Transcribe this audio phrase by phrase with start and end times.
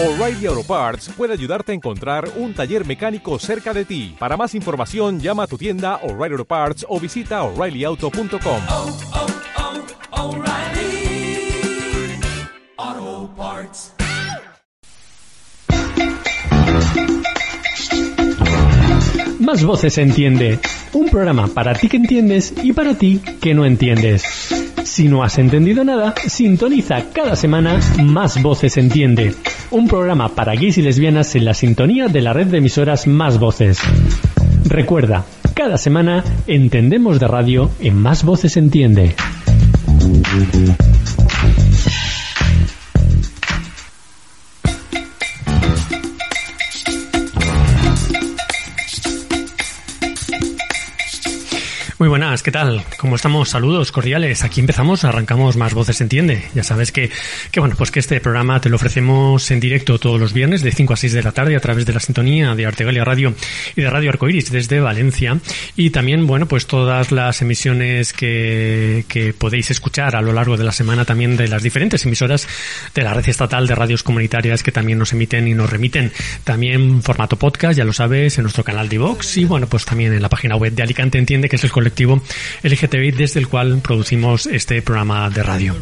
[0.00, 4.14] O'Reilly Auto Parts puede ayudarte a encontrar un taller mecánico cerca de ti.
[4.16, 8.62] Para más información, llama a tu tienda O'Reilly Auto Parts o visita oreillyauto.com.
[8.70, 8.96] oh,
[10.12, 10.36] oh,
[13.36, 13.92] Parts.
[19.40, 20.60] Más voces entiende.
[20.92, 24.67] Un programa para ti que entiendes y para ti que no entiendes.
[24.98, 29.32] Si no has entendido nada, sintoniza cada semana Más voces entiende.
[29.70, 33.38] Un programa para gays y lesbianas en la sintonía de la red de emisoras Más
[33.38, 33.78] voces.
[34.64, 39.14] Recuerda, cada semana entendemos de radio en Más voces entiende.
[51.98, 52.84] Muy buenas, ¿qué tal?
[52.96, 53.48] ¿Cómo estamos?
[53.48, 54.44] Saludos cordiales.
[54.44, 56.44] Aquí empezamos, arrancamos Más Voces Entiende.
[56.54, 57.10] Ya sabes que,
[57.50, 60.70] que, bueno, pues que este programa te lo ofrecemos en directo todos los viernes de
[60.70, 63.34] 5 a 6 de la tarde a través de la sintonía de Artegalia Radio
[63.74, 65.40] y de Radio Arcoiris desde Valencia.
[65.74, 70.62] Y también, bueno, pues todas las emisiones que, que podéis escuchar a lo largo de
[70.62, 72.46] la semana también de las diferentes emisoras
[72.94, 76.12] de la red estatal de radios comunitarias que también nos emiten y nos remiten.
[76.44, 80.12] También formato podcast, ya lo sabes, en nuestro canal de Vox y bueno, pues también
[80.12, 82.20] en la página web de Alicante Entiende, que es el colectivo
[82.62, 85.74] LGTBI desde el cual producimos este programa de radio.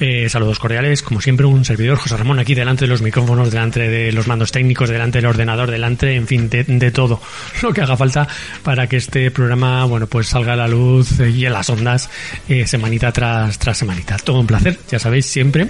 [0.00, 3.88] Eh, saludos cordiales, como siempre, un servidor, José Ramón, aquí delante de los micrófonos, delante
[3.88, 7.20] de los mandos técnicos, delante del ordenador, delante, en fin, de, de todo
[7.62, 8.28] lo que haga falta
[8.62, 12.10] para que este programa, bueno, pues salga a la luz y en las ondas
[12.48, 14.16] eh, semanita tras, tras semanita.
[14.18, 15.68] Todo un placer, ya sabéis, siempre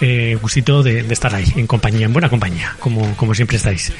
[0.00, 3.92] eh, gustito de, de, estar ahí, en compañía, en buena compañía, como, como siempre estáis.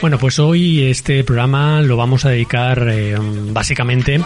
[0.00, 3.16] Bueno, pues hoy este programa lo vamos a dedicar eh,
[3.50, 4.20] básicamente,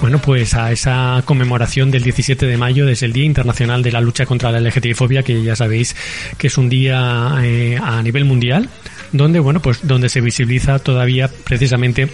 [0.00, 4.00] bueno, pues a esa conmemoración del 17 de mayo, desde el Día Internacional de la
[4.00, 5.96] Lucha contra la LGTBI-fobia, que ya sabéis
[6.38, 8.68] que es un día eh, a nivel mundial,
[9.12, 12.08] donde, bueno, pues donde se visibiliza todavía precisamente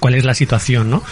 [0.00, 1.02] cuál es la situación ¿no?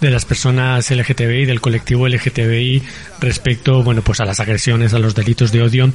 [0.00, 2.82] de las personas LGTBI, del colectivo LGTBI
[3.20, 5.92] respecto bueno pues a las agresiones, a los delitos de odio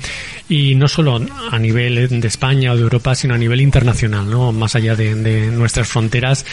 [0.50, 4.52] y no solo a nivel de España o de Europa, sino a nivel internacional, ¿no?
[4.52, 6.46] más allá de, de nuestras fronteras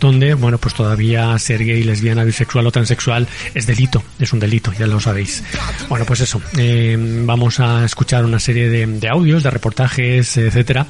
[0.00, 4.72] donde, bueno, pues todavía ser gay, lesbiana, bisexual o transexual es delito, es un delito,
[4.78, 5.42] ya lo sabéis.
[5.88, 10.86] Bueno, pues eso, eh, vamos a escuchar una serie de, audios, de reportajes, etcétera,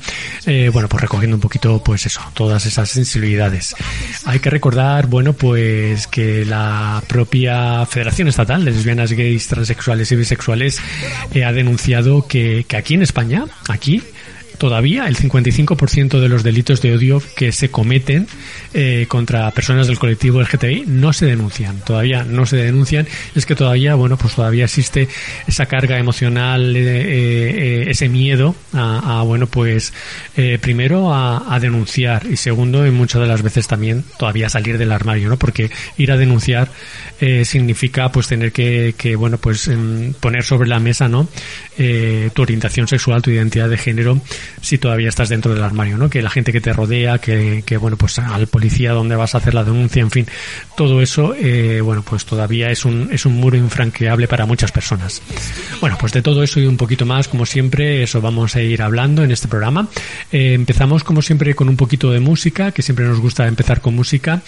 [0.47, 3.75] eh, bueno, pues recogiendo un poquito, pues eso, todas esas sensibilidades.
[4.25, 10.17] Hay que recordar, bueno, pues que la propia Federación Estatal de Lesbianas, Gays, Transexuales y
[10.17, 10.81] Bisexuales
[11.35, 14.03] eh, ha denunciado que, que aquí en España, aquí,
[14.59, 18.27] todavía el 55% de los delitos de odio que se cometen
[18.75, 23.55] eh, contra personas del colectivo LGTBI no se denuncian, todavía no se denuncian, es que
[23.55, 25.09] todavía, bueno, pues todavía existe
[25.47, 29.93] esa carga emocional, eh, eh, ese miedo a, bueno, pues
[30.37, 34.79] eh, primero a, a, denunciar y segundo, y muchas de las veces también todavía salir
[34.79, 35.39] del armario, ¿no?
[35.39, 36.71] Porque ir a denunciar
[37.21, 39.71] eh, significa pues tener que, que bueno, pues
[40.21, 41.29] poner sobre la mesa, ¿no?
[41.77, 44.19] tu orientación sexual, tu identidad de género,
[44.61, 46.09] si todavía estás dentro del armario, ¿no?
[46.09, 49.55] Que la gente que te rodea, que, bueno, pues al policía donde vas a hacer
[49.55, 50.27] la denuncia, en fin,
[50.77, 55.23] todo eso, eh, bueno, pues todavía es un, es un muro infranqueable para muchas personas.
[55.81, 58.83] Bueno, pues de todo eso y un poquito más, como siempre, eso vamos a ir
[58.83, 59.89] hablando en este programa.
[60.33, 63.95] Eh, empezamos, como siempre, con un poquito de música, que siempre nos gusta empezar con
[63.95, 64.43] música.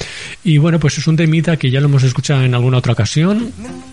[0.44, 3.52] Y bueno, pues es un temita que ya lo hemos escuchado en alguna otra ocasión,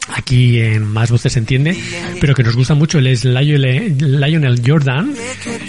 [0.10, 1.78] aquí en Más Voces entiende,
[2.20, 5.14] pero que nos gusta mucho, él es Lionel Jordan,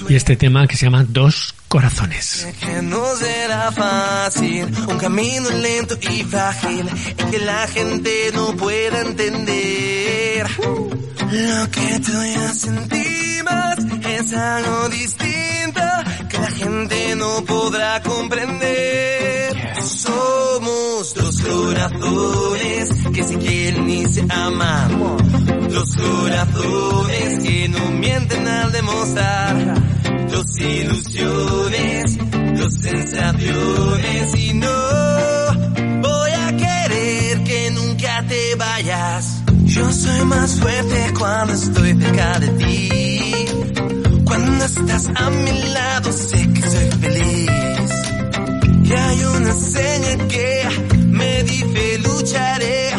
[0.09, 2.49] y este tema que se llama Dos Corazones.
[2.59, 9.03] Que no será fácil, un camino lento y frágil, y que la gente no pueda
[9.03, 10.47] entender.
[10.59, 13.77] Lo que tú ya sentimos
[14.09, 15.81] es algo distinto,
[16.29, 19.55] que la gente no podrá comprender.
[19.85, 25.19] Somos dos corazones que se quieren y se aman.
[25.71, 29.97] Dos corazones que no mienten al demostrar
[30.31, 32.19] dos ilusiones,
[32.59, 39.43] dos sensaciones y no voy a querer que nunca te vayas.
[39.65, 43.47] Yo soy más fuerte cuando estoy cerca de ti.
[44.25, 47.51] Cuando estás a mi lado sé que soy feliz.
[48.85, 50.69] Y hay una señal que
[51.09, 52.96] me dice lucharé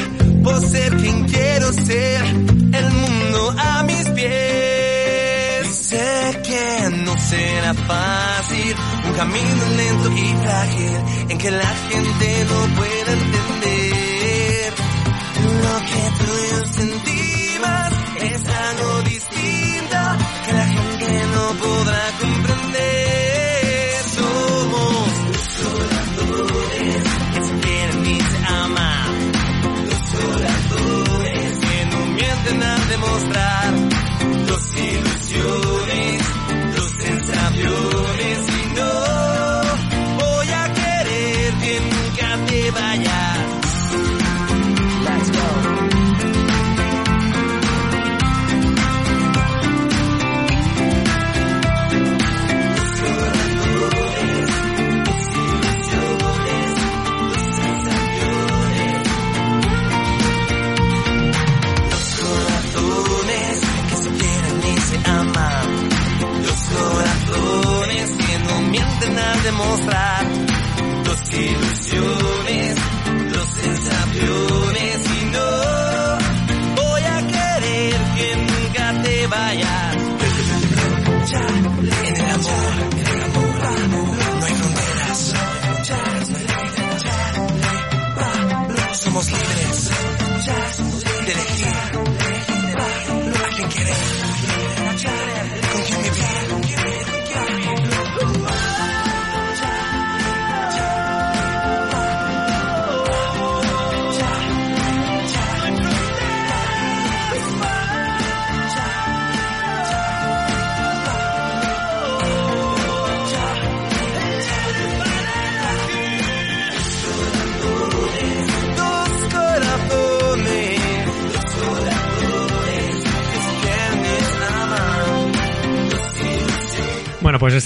[7.29, 8.75] será fácil,
[9.05, 10.97] un camino lento y frágil
[11.29, 14.73] en que la gente no pueda entender.
[15.63, 17.89] Lo que tú y yo sentimos
[18.21, 19.97] es algo distinto
[20.45, 24.03] que la gente no podrá comprender.
[24.15, 27.03] Somos los oradores
[27.33, 29.31] que se quieren y se aman,
[29.89, 33.73] los oradores que no mienten al demostrar
[34.47, 35.26] los ilusiones.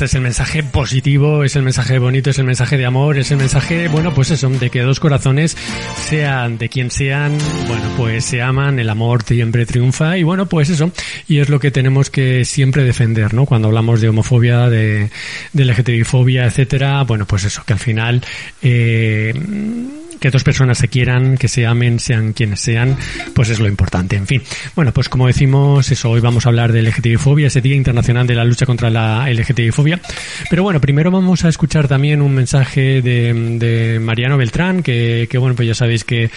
[0.01, 3.29] Este es el mensaje positivo, es el mensaje bonito, es el mensaje de amor, es
[3.29, 5.55] el mensaje, bueno, pues eso, de que dos corazones,
[6.09, 7.37] sean de quien sean,
[7.67, 10.91] bueno, pues se aman, el amor siempre triunfa y bueno, pues eso,
[11.27, 13.45] y es lo que tenemos que siempre defender, ¿no?
[13.45, 15.11] Cuando hablamos de homofobia, de,
[15.53, 18.23] de LGTBI-fobia, etcétera, bueno, pues eso, que al final,
[18.63, 19.35] eh,
[20.21, 22.95] que dos personas se quieran, que se amen, sean quienes sean,
[23.33, 24.15] pues es lo importante.
[24.15, 24.41] En fin,
[24.75, 28.35] bueno, pues como decimos, eso, hoy vamos a hablar de LGTBI-fobia, ese Día Internacional de
[28.35, 29.99] la Lucha contra la LGTBI-fobia.
[30.49, 35.37] Pero bueno, primero vamos a escuchar también un mensaje de, de Mariano Beltrán, que, que,
[35.39, 36.29] bueno, pues ya sabéis que,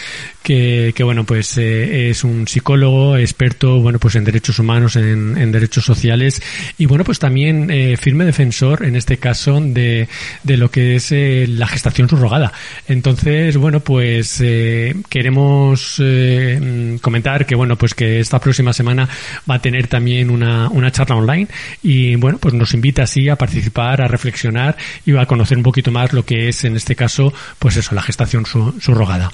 [0.42, 5.52] que, bueno, pues eh, es un psicólogo experto, bueno, pues en derechos humanos, en, en
[5.52, 6.40] derechos sociales
[6.78, 10.08] y bueno, pues también eh, firme defensor, en este caso, de,
[10.42, 12.52] de lo que es eh, la gestación subrogada.
[12.88, 19.08] Entonces, bueno, pues eh, queremos eh, comentar que bueno, pues que esta próxima semana
[19.50, 21.48] va a tener también una, una charla online
[21.82, 24.76] y bueno, pues nos invita así a participar, a reflexionar
[25.06, 28.02] y a conocer un poquito más lo que es en este caso, pues eso, la
[28.02, 29.32] gestación su- subrogada.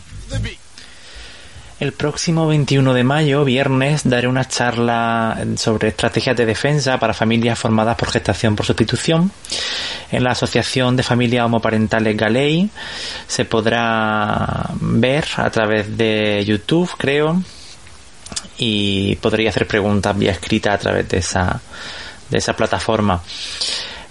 [1.81, 7.59] El próximo 21 de mayo, viernes, daré una charla sobre estrategias de defensa para familias
[7.59, 9.33] formadas por gestación por sustitución.
[10.13, 12.69] En la Asociación de Familias Homoparentales Galei
[13.27, 17.43] se podrá ver a través de YouTube, creo,
[18.59, 21.63] y podría hacer preguntas vía escrita a través de esa,
[22.29, 23.23] de esa plataforma.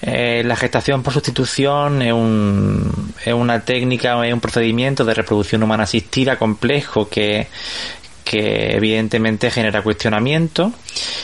[0.01, 5.62] Eh, la gestación por sustitución es, un, es una técnica, es un procedimiento de reproducción
[5.63, 7.48] humana asistida complejo que,
[8.31, 10.72] evidentemente genera cuestionamiento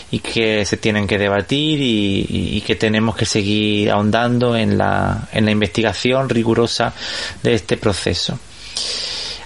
[0.10, 5.30] y que se tienen que debatir y, y que tenemos que seguir ahondando en la,
[5.32, 6.94] en la investigación rigurosa
[7.44, 8.40] de este proceso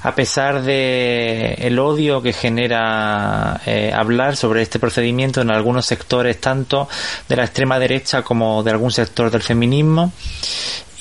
[0.02, 6.40] a pesar de el odio que genera eh, hablar sobre este procedimiento en algunos sectores
[6.40, 6.88] tanto
[7.28, 10.12] de la extrema derecha como de algún sector del feminismo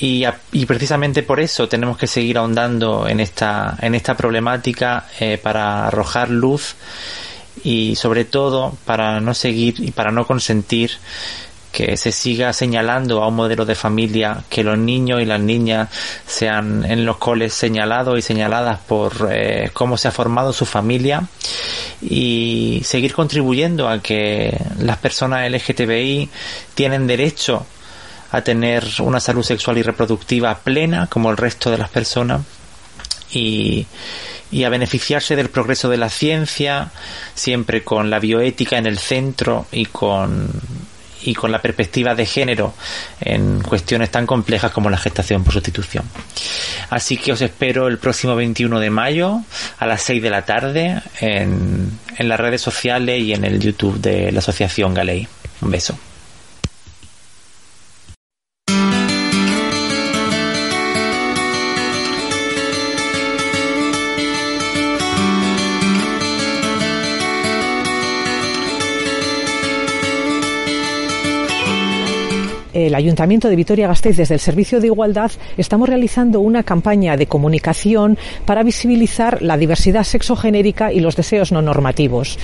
[0.00, 0.24] y,
[0.66, 6.30] precisamente por eso tenemos que seguir ahondando en esta en esta problemática eh, para arrojar
[6.30, 6.76] luz
[7.64, 10.92] y sobre todo para no seguir y para no consentir
[11.78, 15.88] que se siga señalando a un modelo de familia, que los niños y las niñas
[16.26, 21.22] sean en los coles señalados y señaladas por eh, cómo se ha formado su familia
[22.02, 26.28] y seguir contribuyendo a que las personas LGTBI
[26.74, 27.64] tienen derecho
[28.32, 32.40] a tener una salud sexual y reproductiva plena como el resto de las personas
[33.30, 33.86] y,
[34.50, 36.90] y a beneficiarse del progreso de la ciencia,
[37.36, 40.50] siempre con la bioética en el centro y con,
[41.22, 42.74] y con la perspectiva de género
[43.20, 46.04] en cuestiones tan complejas como la gestación por sustitución.
[46.90, 49.40] Así que os espero el próximo 21 de mayo
[49.78, 54.00] a las 6 de la tarde en, en las redes sociales y en el YouTube
[54.00, 55.26] de la Asociación Galei.
[55.60, 55.98] Un beso.
[72.86, 78.16] El Ayuntamiento de Vitoria-Gasteiz, desde el Servicio de Igualdad, estamos realizando una campaña de comunicación
[78.44, 82.38] para visibilizar la diversidad sexogenérica y los deseos no normativos.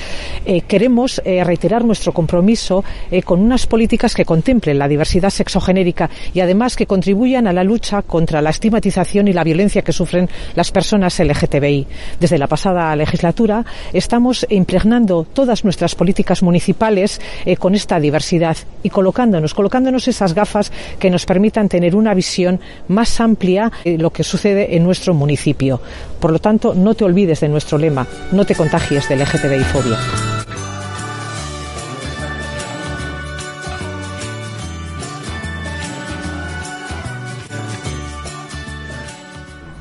[0.45, 6.11] Eh, queremos eh, reiterar nuestro compromiso eh, con unas políticas que contemplen la diversidad sexogenérica
[6.33, 10.29] y además que contribuyan a la lucha contra la estigmatización y la violencia que sufren
[10.55, 11.87] las personas LGTBI.
[12.19, 17.21] Desde la pasada legislatura estamos impregnando todas nuestras políticas municipales
[17.59, 23.21] con esta diversidad y colocándonos, colocándonos esas gafas que nos permitan tener una visión más
[23.21, 25.81] amplia de lo que sucede en nuestro municipio.
[26.19, 30.43] Por lo tanto, no te olvides de nuestro lema, no te contagies de LGTBI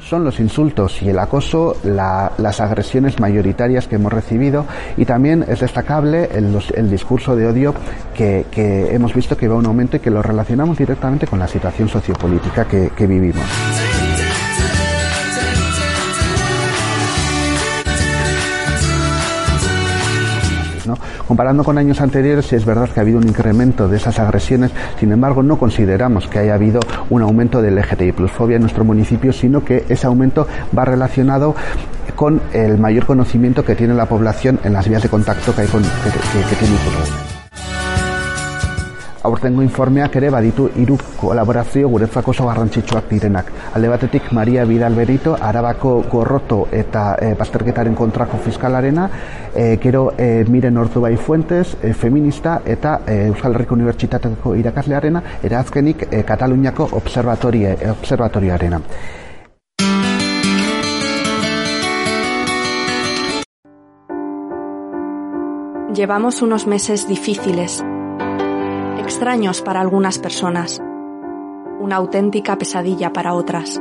[0.08, 4.66] son los insultos y el acoso la, las agresiones mayoritarias que hemos recibido
[4.98, 7.74] y también es destacable el, discurso de odio
[8.14, 8.46] que,
[8.92, 11.90] hemos visto que va a un aumento y que lo relacionamos directamente con la situación
[11.90, 13.46] sociopolítica que, que vivimos.
[21.28, 25.12] Comparando con años anteriores, es verdad que ha habido un incremento de esas agresiones, sin
[25.12, 29.32] embargo, no consideramos que haya habido un aumento de LGTBI plus fobia en nuestro municipio,
[29.32, 31.56] sino que ese aumento va relacionado
[32.16, 35.68] con el mayor conocimiento que tiene la población en las vías de contacto que, hay
[35.68, 36.76] con, que, que, tiene
[39.24, 43.52] aurtengo informeak ere baditu hiru kolaborazio guretzako oso garrantzitsuak direnak.
[43.74, 49.10] Alde batetik Maria Vidal Berito, Arabako gorroto eta e, bazterketaren kontrako fiskalarena,
[49.56, 55.60] e, gero e, Miren Ordubai Fuentes, e, feminista eta e, Euskal Herriko Unibertsitateko irakaslearena, era
[55.60, 58.82] azkenik e, Kataluniako observatorie, observatorioarena.
[65.94, 67.84] Llevamos unos meses difíciles,
[69.04, 70.82] extraños para algunas personas,
[71.80, 73.80] una auténtica pesadilla para otras.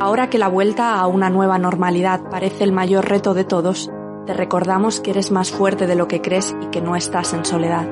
[0.00, 3.90] Ahora que la vuelta a una nueva normalidad parece el mayor reto de todos,
[4.26, 7.44] te recordamos que eres más fuerte de lo que crees y que no estás en
[7.44, 7.88] soledad.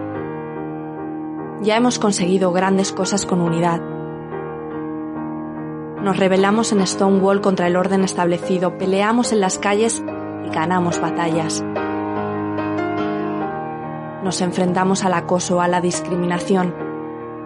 [1.62, 3.81] Ya hemos conseguido grandes cosas con unidad.
[6.03, 10.03] Nos rebelamos en Stonewall contra el orden establecido, peleamos en las calles
[10.47, 11.65] y ganamos batallas.
[14.28, 16.75] Nos enfrentamos al acoso, a la discriminación.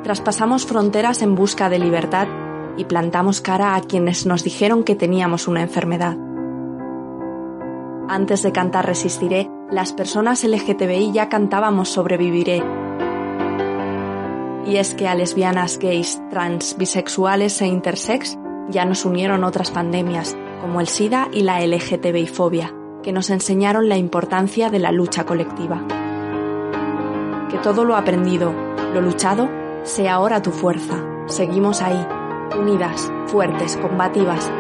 [0.03, 2.27] Traspasamos fronteras en busca de libertad
[2.77, 6.17] y plantamos cara a quienes nos dijeron que teníamos una enfermedad.
[8.09, 12.65] Antes de cantar Resistiré, las personas LGTBI ya cantábamos Sobreviviré.
[14.67, 18.37] Y es que a lesbianas, gays, trans, bisexuales e intersex
[18.71, 22.75] ya nos unieron otras pandemias, como el SIDA y la LGTBI-fobia,
[23.05, 25.87] que nos enseñaron la importancia de la lucha colectiva.
[27.53, 28.51] Que todo lo aprendido,
[28.95, 29.47] lo luchado,
[29.83, 31.05] sea ahora tu fuerza.
[31.27, 32.09] Seguimos ahí,
[32.59, 34.51] unidas, fuertes, combativas,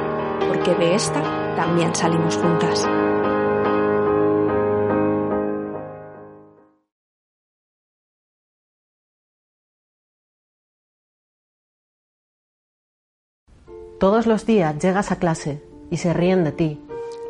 [0.46, 1.22] porque de esta
[1.56, 2.86] también salimos juntas.
[13.98, 16.80] Todos los días llegas a clase y se ríen de ti.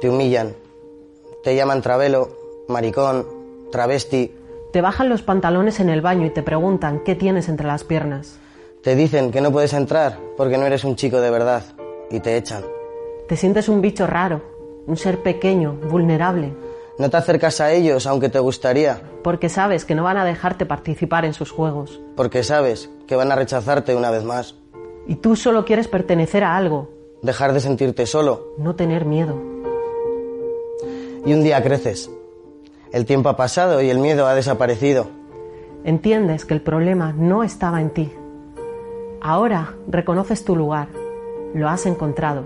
[0.01, 0.57] Te humillan,
[1.45, 2.31] te llaman travelo,
[2.67, 3.25] maricón,
[3.71, 4.42] travesti.
[4.73, 8.39] Te bajan los pantalones en el baño y te preguntan qué tienes entre las piernas.
[8.83, 11.63] Te dicen que no puedes entrar porque no eres un chico de verdad
[12.11, 12.63] y te echan.
[13.29, 14.41] Te sientes un bicho raro,
[14.87, 16.55] un ser pequeño, vulnerable.
[16.99, 19.03] No te acercas a ellos aunque te gustaría.
[19.23, 22.01] Porque sabes que no van a dejarte participar en sus juegos.
[22.17, 24.55] Porque sabes que van a rechazarte una vez más.
[25.07, 26.89] Y tú solo quieres pertenecer a algo.
[27.21, 28.55] Dejar de sentirte solo.
[28.57, 29.39] No tener miedo.
[31.27, 32.11] Y un día creces.
[32.93, 35.07] El tiempo ha pasado y el miedo ha desaparecido.
[35.85, 38.13] Entiendes que el problema no estaba en ti.
[39.21, 40.89] Ahora reconoces tu lugar.
[41.55, 42.45] Lo has encontrado.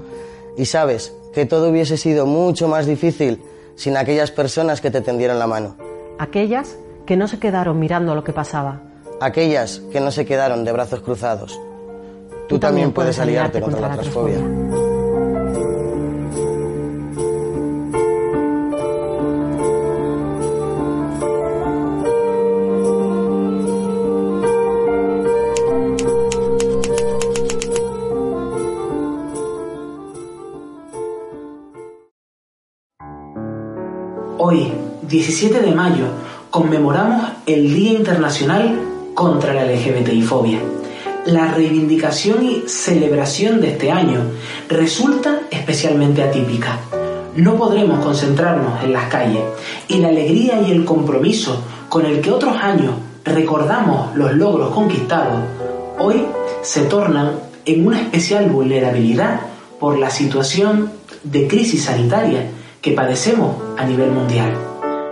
[0.56, 3.42] Y sabes que todo hubiese sido mucho más difícil
[3.74, 5.76] sin aquellas personas que te tendieron la mano.
[6.18, 8.80] Aquellas que no se quedaron mirando lo que pasaba.
[9.20, 11.60] Aquellas que no se quedaron de brazos cruzados.
[12.48, 14.38] Tú, también puedes aliarte contra, la transfobia.
[34.48, 34.70] Hoy,
[35.02, 36.04] 17 de mayo,
[36.50, 38.78] conmemoramos el Día Internacional
[39.12, 40.60] contra la LGBTI-fobia.
[41.24, 44.20] La reivindicación y celebración de este año
[44.68, 46.78] resulta especialmente atípica.
[47.34, 49.42] No podremos concentrarnos en las calles
[49.88, 52.92] y la alegría y el compromiso con el que otros años
[53.24, 55.40] recordamos los logros conquistados,
[55.98, 56.24] hoy
[56.62, 57.32] se tornan
[57.64, 59.40] en una especial vulnerabilidad
[59.80, 60.92] por la situación
[61.24, 62.48] de crisis sanitaria
[62.86, 64.56] que padecemos a nivel mundial.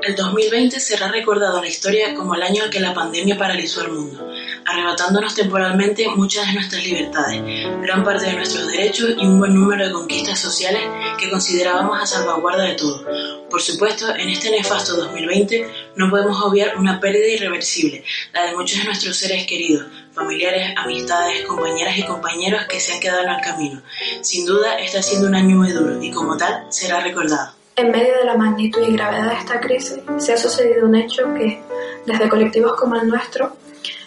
[0.06, 3.82] El 2020 será recordado en la historia como el año en que la pandemia paralizó
[3.82, 4.30] el mundo,
[4.64, 7.42] arrebatándonos temporalmente muchas de nuestras libertades,
[7.82, 10.82] gran parte de nuestros derechos y un buen número de conquistas sociales
[11.18, 13.04] que considerábamos a salvaguarda de todo.
[13.50, 18.78] Por supuesto, en este nefasto 2020 no podemos obviar una pérdida irreversible, la de muchos
[18.78, 23.40] de nuestros seres queridos, familiares, amistades, compañeras y compañeros que se han quedado en el
[23.40, 23.82] camino.
[24.20, 27.63] Sin duda, está siendo un año muy duro y como tal será recordado.
[27.76, 31.34] En medio de la magnitud y gravedad de esta crisis, se ha sucedido un hecho
[31.34, 31.60] que,
[32.06, 33.56] desde colectivos como el nuestro,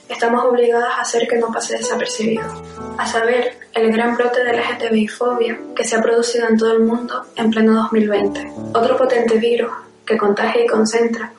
[0.07, 2.45] estamos obligados a hacer que no pase desapercibido,
[2.97, 7.25] a saber, el gran brote de LGTBI-fobia que se ha producido en todo el mundo
[7.35, 8.53] en pleno 2020.
[8.73, 9.71] Otro potente virus
[10.05, 11.33] que contagia y concentra,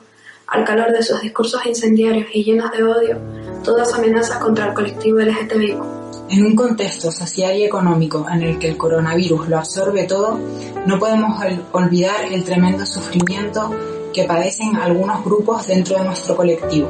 [0.45, 3.17] al calor de sus discursos incendiarios y llenos de odio,
[3.63, 5.98] todas amenazas contra el colectivo LGTBI.
[6.29, 10.39] En un contexto social y económico en el que el coronavirus lo absorbe todo,
[10.85, 13.71] no podemos olvidar el tremendo sufrimiento
[14.13, 16.87] que padecen algunos grupos dentro de nuestro colectivo.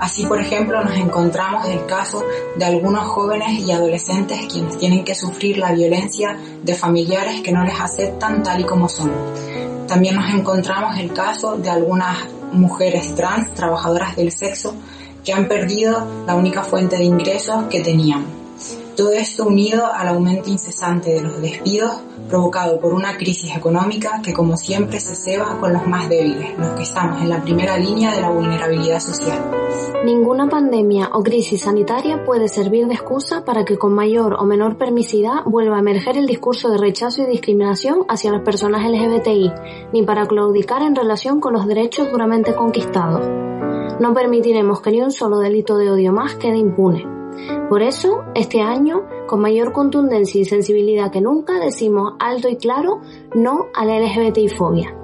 [0.00, 2.24] Así, por ejemplo, nos encontramos el caso
[2.56, 7.64] de algunos jóvenes y adolescentes quienes tienen que sufrir la violencia de familiares que no
[7.64, 9.12] les aceptan tal y como son.
[9.86, 14.74] También nos encontramos el caso de algunas mujeres trans, trabajadoras del sexo,
[15.22, 18.37] que han perdido la única fuente de ingresos que tenían.
[18.98, 21.92] Todo esto unido al aumento incesante de los despidos
[22.28, 26.70] provocado por una crisis económica que como siempre se ceba con los más débiles, los
[26.70, 29.38] que estamos en la primera línea de la vulnerabilidad social.
[30.04, 34.76] Ninguna pandemia o crisis sanitaria puede servir de excusa para que con mayor o menor
[34.78, 39.52] permisidad vuelva a emerger el discurso de rechazo y discriminación hacia las personas LGBTI,
[39.92, 43.24] ni para claudicar en relación con los derechos duramente conquistados.
[44.00, 47.17] No permitiremos que ni un solo delito de odio más quede impune.
[47.68, 53.00] Por eso, este año, con mayor contundencia y sensibilidad que nunca, decimos alto y claro
[53.34, 54.94] no a la LGBTI-fobia.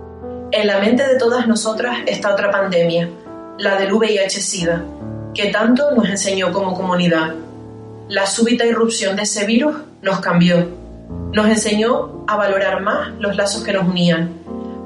[0.51, 3.09] En la mente de todas nosotras está otra pandemia,
[3.59, 4.85] la del VIH-Sida,
[5.35, 7.35] que tanto nos enseñó como comunidad.
[8.09, 10.69] La súbita irrupción de ese virus nos cambió,
[11.33, 14.33] nos enseñó a valorar más los lazos que nos unían,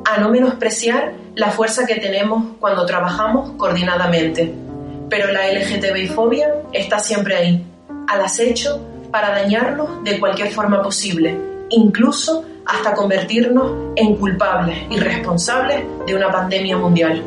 [0.04, 4.67] a no menospreciar la fuerza que tenemos cuando trabajamos coordinadamente
[5.08, 7.64] pero la LGTBI-fobia está siempre ahí,
[8.08, 11.36] al acecho para dañarnos de cualquier forma posible,
[11.70, 17.22] incluso hasta convertirnos en culpables y responsables de una pandemia mundial.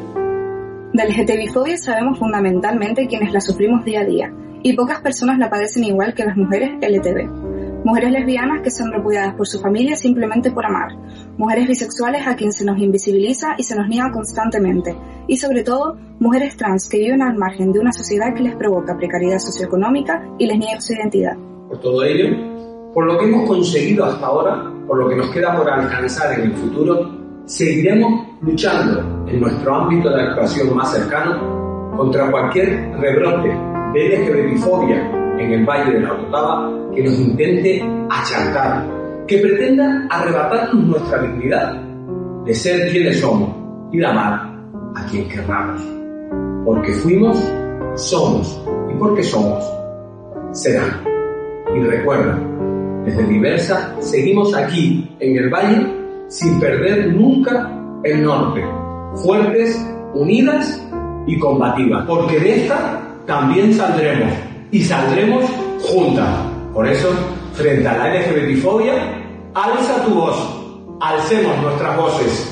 [0.94, 5.84] De LGTBI-fobia sabemos fundamentalmente quienes la sufrimos día a día, y pocas personas la padecen
[5.86, 7.52] igual que las mujeres LTB
[7.84, 10.92] mujeres lesbianas que son repudiadas por su familia simplemente por amar,
[11.42, 15.98] mujeres bisexuales a quien se nos invisibiliza y se nos niega constantemente, y sobre todo
[16.20, 20.46] mujeres trans que viven al margen de una sociedad que les provoca precariedad socioeconómica y
[20.46, 21.36] les niega su identidad.
[21.68, 22.28] Por todo ello,
[22.94, 26.52] por lo que hemos conseguido hasta ahora, por lo que nos queda por alcanzar en
[26.52, 27.10] el futuro,
[27.46, 33.50] seguiremos luchando en nuestro ámbito de actuación más cercano contra cualquier rebrote
[33.94, 39.01] de LGBTfobia en el Valle de la Otava que nos intente acharcar,
[39.32, 41.82] que pretenda arrebatarnos nuestra dignidad
[42.44, 43.50] de ser quienes somos
[43.94, 44.54] y de amar
[44.94, 45.82] a quien querramos.
[46.66, 47.38] Porque fuimos,
[47.96, 48.62] somos
[48.94, 49.64] y porque somos,
[50.52, 51.02] serán.
[51.74, 52.38] Y recuerda,
[53.06, 55.88] desde Diversa seguimos aquí en el Valle
[56.28, 57.72] sin perder nunca
[58.04, 58.62] el norte,
[59.24, 59.82] fuertes,
[60.14, 60.86] unidas
[61.26, 64.34] y combativas, porque de esta también saldremos
[64.72, 65.46] y saldremos
[65.84, 66.28] juntas.
[66.74, 67.08] Por eso,
[67.54, 69.21] frente a la LGBTfobia,
[69.54, 70.38] alza tu voz,
[71.00, 72.51] alcemos nuestras voces.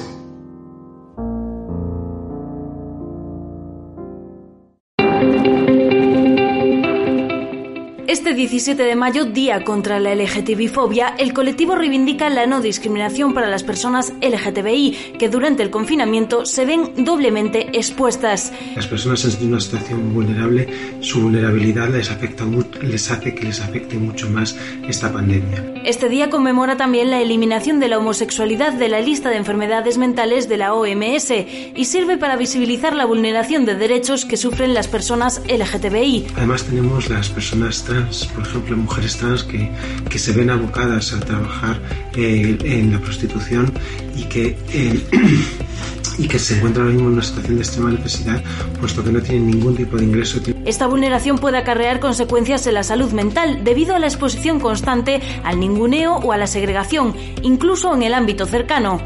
[8.19, 13.47] Este 17 de mayo, Día contra la LGTBI-fobia, el colectivo reivindica la no discriminación para
[13.47, 18.51] las personas LGTBI, que durante el confinamiento se ven doblemente expuestas.
[18.75, 20.67] Las personas en una situación vulnerable,
[20.99, 22.43] su vulnerabilidad les, afecta,
[22.81, 24.53] les hace que les afecte mucho más
[24.85, 25.75] esta pandemia.
[25.85, 30.49] Este día conmemora también la eliminación de la homosexualidad de la lista de enfermedades mentales
[30.49, 31.31] de la OMS
[31.73, 36.27] y sirve para visibilizar la vulneración de derechos que sufren las personas LGTBI.
[36.35, 39.69] Además tenemos las personas trans por ejemplo, mujeres trans que,
[40.09, 41.79] que se ven abocadas a trabajar
[42.15, 43.71] eh, en la prostitución
[44.15, 45.03] y que, eh,
[46.17, 48.43] y que se encuentran ahora mismo en una situación de extrema necesidad,
[48.79, 50.39] puesto que no tienen ningún tipo de ingreso.
[50.65, 55.59] Esta vulneración puede acarrear consecuencias en la salud mental debido a la exposición constante al
[55.59, 59.01] ninguneo o a la segregación, incluso en el ámbito cercano.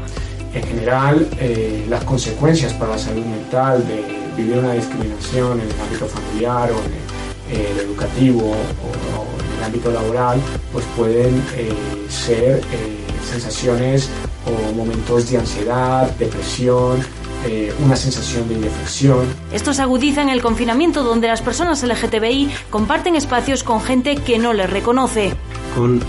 [0.54, 5.80] En general, eh, las consecuencias para la salud mental de vivir una discriminación en el
[5.80, 7.03] ámbito familiar o en el
[7.50, 10.40] educativo o, en el ámbito laboral,
[10.72, 11.72] pues pueden eh,
[12.08, 12.96] ser eh,
[13.30, 14.08] sensaciones
[14.46, 17.00] o momentos de ansiedad, depresión,
[17.46, 19.26] eh, una sensación de indefensión.
[19.52, 24.38] Esto se agudiza en el confinamiento donde las personas LGTBI comparten espacios con gente que
[24.38, 25.34] no les reconoce.
[25.74, 26.00] Con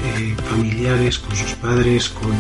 [0.50, 2.32] familiares, con sus padres, con,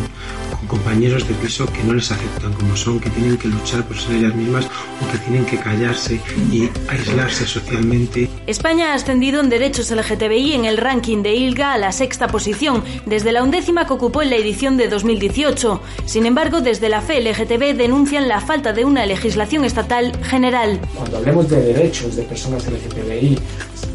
[0.66, 4.16] compañeros de piso que no les aceptan como son, que tienen que luchar por ser
[4.16, 6.20] ellas mismas o que tienen que callarse
[6.52, 8.30] y aislarse socialmente.
[8.48, 12.84] España ha ascendido en derechos LGTBI en el ranking de ILGA a la sexta posición,
[13.06, 15.82] desde la undécima que ocupó en la edición de 2018.
[16.06, 20.80] Sin embargo, desde la FE LGTB denuncian la falta de una legislación estatal general.
[20.96, 23.38] Cuando hablemos de derechos de personas LGTBI,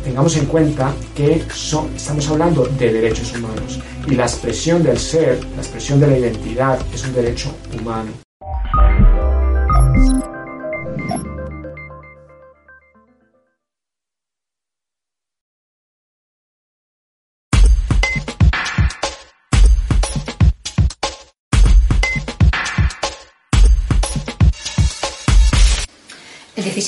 [0.04, 5.38] tengamos en cuenta que son, estamos hablando de derechos humanos y la expresión del ser,
[5.56, 8.10] la expresión de la identidad es un derecho humano.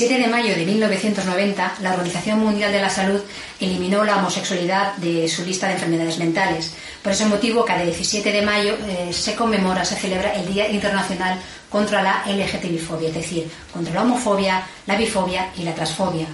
[0.02, 3.20] 17 de mayo de 1990, la Organización Mundial de la Salud
[3.60, 6.72] eliminó la homosexualidad de su lista de enfermedades mentales.
[7.04, 11.38] Por ese motivo, cada 17 de mayo eh, se conmemora, se celebra el Día Internacional
[11.70, 16.26] contra la LGTBI-fobia, es decir, contra la homofobia, la bifobia y la transfobia.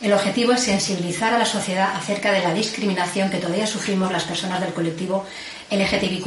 [0.00, 4.24] El objetivo es sensibilizar a la sociedad acerca de la discriminación que todavía sufrimos las
[4.24, 5.24] personas del colectivo
[5.70, 6.26] LGTBIQ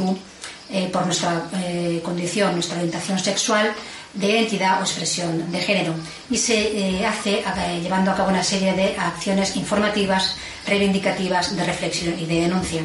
[0.70, 3.72] eh, por nuestra eh, condición, nuestra orientación sexual,
[4.16, 5.94] de identidad o expresión de género.
[6.30, 11.64] Y se eh, hace eh, llevando a cabo una serie de acciones informativas, reivindicativas, de
[11.64, 12.82] reflexión y de denuncia.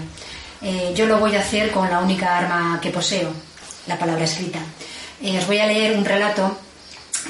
[0.62, 3.34] Eh, yo lo voy a hacer con la única arma que poseo,
[3.88, 4.60] la palabra escrita.
[5.22, 6.56] Eh, os voy a leer un relato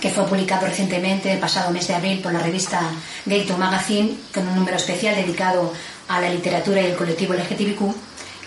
[0.01, 2.81] que fue publicado recientemente, el pasado mes de abril, por la revista
[3.25, 5.73] Gay to Magazine, con un número especial dedicado
[6.09, 7.81] a la literatura y el colectivo LGTBIQ,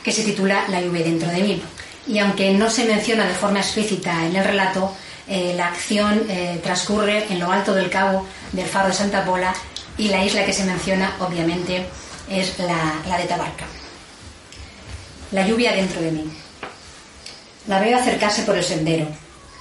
[0.03, 1.62] que se titula La lluvia dentro de mí.
[2.07, 4.95] Y aunque no se menciona de forma explícita en el relato,
[5.29, 9.55] eh, la acción eh, transcurre en lo alto del cabo del faro de Santa Pola
[9.97, 11.87] y la isla que se menciona, obviamente,
[12.29, 13.65] es la, la de Tabarca.
[15.31, 16.25] La lluvia dentro de mí.
[17.67, 19.09] La veo acercarse por el sendero.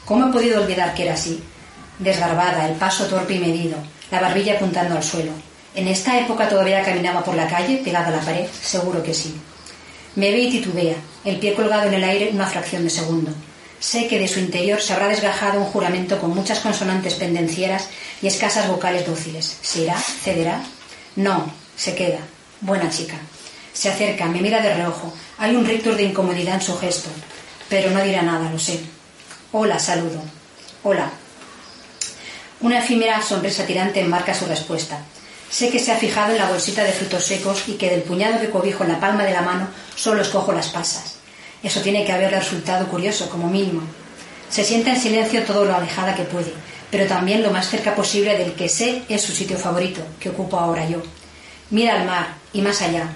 [0.05, 1.41] ¿Cómo he podido olvidar que era así?
[1.99, 3.77] Desgarbada, el paso torpe y medido,
[4.11, 5.31] la barbilla apuntando al suelo.
[5.75, 8.47] ¿En esta época todavía caminaba por la calle, pegada a la pared?
[8.61, 9.33] Seguro que sí.
[10.15, 13.31] Me ve y titubea, el pie colgado en el aire una fracción de segundo.
[13.83, 17.89] Sé que de su interior se habrá desgajado un juramento con muchas consonantes pendencieras
[18.21, 19.57] y escasas vocales dóciles.
[19.61, 19.99] ¿Se irá?
[19.99, 20.63] ¿Cederá?
[21.17, 22.19] No, se queda.
[22.61, 23.17] Buena chica.
[23.73, 25.13] Se acerca, me mira de reojo.
[25.37, 27.09] Hay un rictus de incomodidad en su gesto,
[27.67, 28.79] pero no dirá nada, lo sé.
[29.51, 30.23] Hola, saludo.
[30.83, 31.11] Hola.
[32.61, 34.99] Una efímera sonrisa tirante enmarca su respuesta.
[35.49, 38.39] Sé que se ha fijado en la bolsita de frutos secos y que del puñado
[38.39, 41.22] que cobijo en la palma de la mano solo escojo las pasas.
[41.63, 43.81] Eso tiene que haberle resultado curioso, como mínimo.
[44.49, 46.53] Se sienta en silencio todo lo alejada que puede,
[46.91, 50.59] pero también lo más cerca posible del que sé es su sitio favorito, que ocupo
[50.59, 51.01] ahora yo.
[51.71, 53.07] Mira al mar y más allá,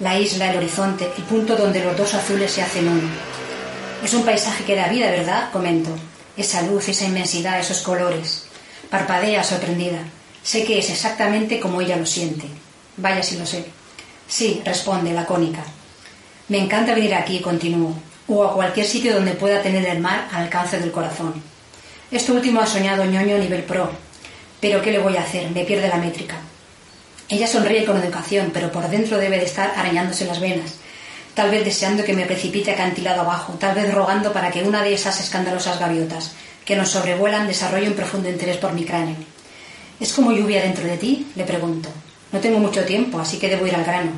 [0.00, 3.08] la isla, el horizonte, el punto donde los dos azules se hacen uno.
[4.02, 5.50] Es un paisaje que da vida, ¿verdad?
[5.52, 5.90] Comento.
[6.36, 8.44] Esa luz, esa inmensidad, esos colores.
[8.90, 9.98] Parpadea sorprendida.
[10.42, 12.46] Sé que es exactamente como ella lo siente.
[12.96, 13.64] Vaya si lo sé.
[14.28, 15.64] Sí, responde, lacónica.
[16.48, 17.94] Me encanta venir aquí, continúo,
[18.26, 21.42] o a cualquier sitio donde pueda tener el mar al alcance del corazón.
[22.10, 23.90] Esto último ha soñado ñoño a nivel pro.
[24.58, 25.50] Pero ¿qué le voy a hacer?
[25.50, 26.36] Me pierde la métrica.
[27.28, 30.76] Ella sonríe con educación, pero por dentro debe de estar arañándose las venas,
[31.34, 34.94] tal vez deseando que me precipite acantilado abajo, tal vez rogando para que una de
[34.94, 36.32] esas escandalosas gaviotas
[36.64, 39.16] que nos sobrevuelan desarrolle un profundo interés por mi cráneo.
[40.00, 41.26] ¿Es como lluvia dentro de ti?
[41.36, 41.90] Le pregunto.
[42.32, 44.12] No tengo mucho tiempo, así que debo ir al grano.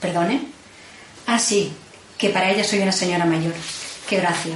[0.00, 0.55] ¿Perdone?
[1.26, 1.72] Ah, sí,
[2.18, 3.54] que para ella soy una señora mayor.
[4.08, 4.54] Qué gracia.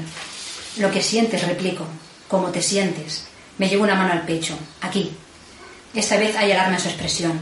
[0.76, 1.84] Lo que sientes, replico.
[2.28, 3.24] ¿Cómo te sientes?
[3.58, 4.56] Me llevo una mano al pecho.
[4.80, 5.12] Aquí.
[5.92, 7.38] Esta vez hay alarma en su expresión.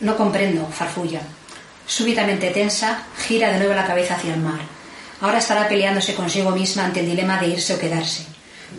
[0.00, 1.22] No comprendo, farfulla.
[1.86, 4.60] Súbitamente tensa, gira de nuevo la cabeza hacia el mar.
[5.22, 8.26] Ahora estará peleándose consigo misma ante el dilema de irse o quedarse.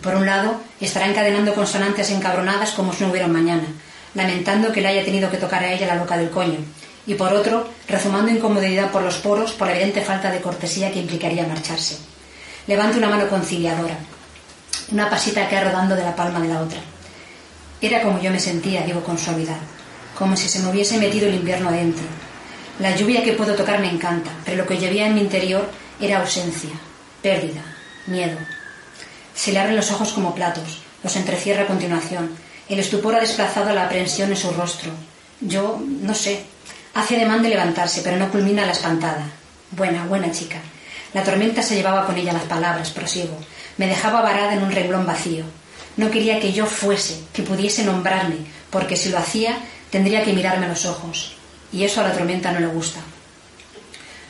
[0.00, 3.66] Por un lado, estará encadenando consonantes encabronadas como si no hubiera mañana,
[4.14, 6.58] lamentando que le haya tenido que tocar a ella la boca del coño,
[7.06, 11.00] y por otro, rezumando incomodidad por los poros por la evidente falta de cortesía que
[11.00, 11.98] implicaría marcharse.
[12.66, 13.98] Levanta una mano conciliadora,
[14.92, 16.80] una pasita que rodando de la palma de la otra.
[17.80, 19.56] Era como yo me sentía, digo con suavidad,
[20.16, 22.04] como si se me hubiese metido el invierno adentro.
[22.78, 25.68] La lluvia que puedo tocar me encanta, pero lo que llevía en mi interior
[26.00, 26.70] era ausencia,
[27.20, 27.62] pérdida,
[28.06, 28.38] miedo.
[29.34, 32.30] Se le abren los ojos como platos, los entrecierra a continuación.
[32.68, 34.92] El estupor ha desplazado la aprensión en su rostro.
[35.40, 36.44] Yo, no sé,
[36.94, 39.24] hace ademán de levantarse, pero no culmina la espantada.
[39.70, 40.58] Buena, buena chica.
[41.14, 43.38] La tormenta se llevaba con ella las palabras, prosigo.
[43.76, 45.44] Me dejaba varada en un renglón vacío.
[45.96, 48.36] No quería que yo fuese, que pudiese nombrarme,
[48.70, 49.58] porque si lo hacía
[49.90, 51.34] tendría que mirarme a los ojos.
[51.72, 53.00] Y eso a la tormenta no le gusta.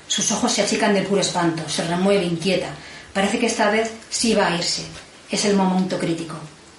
[0.09, 2.69] Sus ojos se achican de puro espanto, se remueve inquieta.
[3.13, 4.83] Parece que esta vez sí va a irse.
[5.31, 6.35] Es el momento crítico.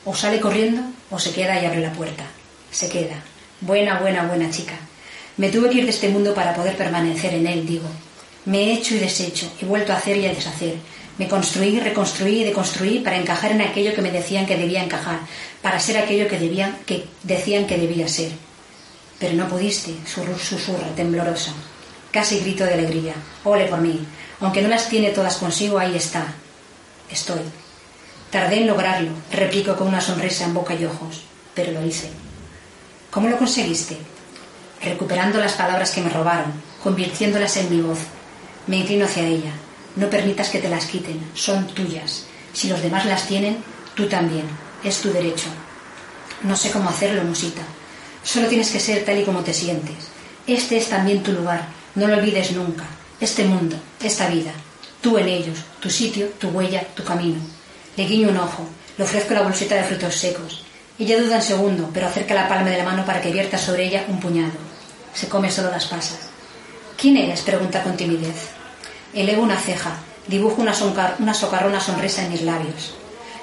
[0.06, 2.26] O sale corriendo o se queda y abre la puerta.
[2.72, 3.16] Se queda.
[3.62, 4.76] Buena, buena, buena chica.
[5.38, 7.88] Me tuve que ir de este mundo para poder permanecer en él, digo.
[8.46, 10.76] Me he hecho y deshecho, he vuelto a hacer y a deshacer.
[11.18, 15.20] Me construí, reconstruí y deconstruí para encajar en aquello que me decían que debía encajar,
[15.62, 16.38] para ser aquello que,
[16.86, 18.32] que decían que debía ser.
[19.20, 21.54] Pero no pudiste, susurra, temblorosa.
[22.12, 23.14] Casi grito de alegría.
[23.44, 24.06] Ole por mí.
[24.40, 26.34] Aunque no las tiene todas consigo, ahí está.
[27.10, 27.42] Estoy.
[28.30, 31.22] Tardé en lograrlo, replico con una sonrisa en boca y ojos,
[31.54, 32.10] pero lo hice.
[33.12, 33.98] ¿Cómo lo conseguiste?
[34.84, 36.52] Recuperando las palabras que me robaron,
[36.84, 38.00] convirtiéndolas en mi voz.
[38.68, 39.52] Me inclino hacia ella.
[39.96, 42.26] No permitas que te las quiten, son tuyas.
[42.52, 43.58] Si los demás las tienen,
[43.96, 44.44] tú también.
[44.84, 45.48] Es tu derecho.
[46.42, 47.62] No sé cómo hacerlo, Musita.
[48.24, 50.10] Solo tienes que ser tal y como te sientes.
[50.46, 51.66] Este es también tu lugar.
[51.96, 52.84] No lo olvides nunca.
[53.22, 54.52] Este mundo, esta vida.
[55.00, 57.40] Tú en ellos, tu sitio, tu huella, tu camino.
[57.96, 58.68] Le guiño un ojo.
[58.98, 60.66] Le ofrezco la bolsita de frutos secos.
[61.00, 63.86] Ella duda en segundo, pero acerca la palma de la mano para que vierta sobre
[63.86, 64.73] ella un puñado.
[65.14, 66.20] Se come solo las pasas.
[66.98, 67.42] ¿Quién eres?
[67.42, 68.50] pregunta con timidez.
[69.14, 69.98] Elevo una ceja,
[70.28, 72.94] dibujo una, socarrona sonrisa en mis labios.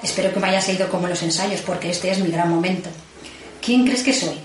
[0.03, 2.89] Espero que me haya ido como los ensayos, porque este es mi gran momento.
[3.61, 4.39] ¿Quién crees que soy?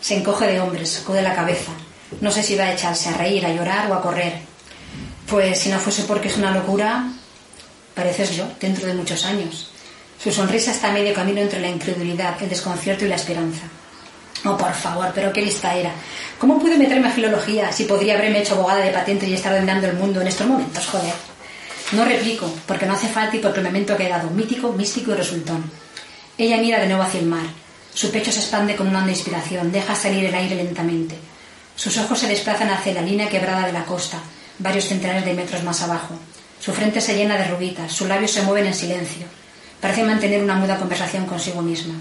[0.00, 1.72] Se encoge de hombres, sacude la cabeza.
[2.20, 4.40] No sé si va a echarse a reír, a llorar o a correr.
[5.28, 7.12] Pues si no fuese porque es una locura,
[7.94, 9.70] pareces yo, dentro de muchos años.
[10.22, 13.62] Su sonrisa está a medio camino entre la incredulidad, el desconcierto y la esperanza.
[14.44, 15.92] Oh, por favor, pero qué lista era.
[16.38, 19.88] ¿Cómo pude meterme a filología si podría haberme hecho abogada de patente y estar dominando
[19.88, 21.14] el mundo en estos momentos, joder?
[21.92, 25.14] No replico, porque no hace falta y porque el momento ha quedado mítico, místico y
[25.14, 25.70] resultón.
[26.36, 27.46] Ella mira de nuevo hacia el mar.
[27.92, 31.16] Su pecho se expande con una onda inspiración, deja salir el aire lentamente.
[31.74, 34.18] Sus ojos se desplazan hacia la línea quebrada de la costa,
[34.58, 36.14] varios centenares de metros más abajo.
[36.60, 39.26] Su frente se llena de rubitas, sus labios se mueven en silencio.
[39.80, 41.94] Parece mantener una muda conversación consigo misma.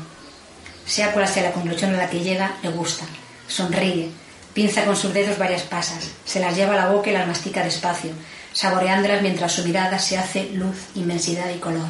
[0.88, 3.06] Sea cual sea la conclusión a la que llega, le gusta.
[3.48, 4.10] Sonríe,
[4.54, 7.64] pinza con sus dedos varias pasas, se las lleva a la boca y las mastica
[7.64, 8.12] despacio,
[8.54, 11.90] saboreándolas mientras su mirada se hace luz, inmensidad y color.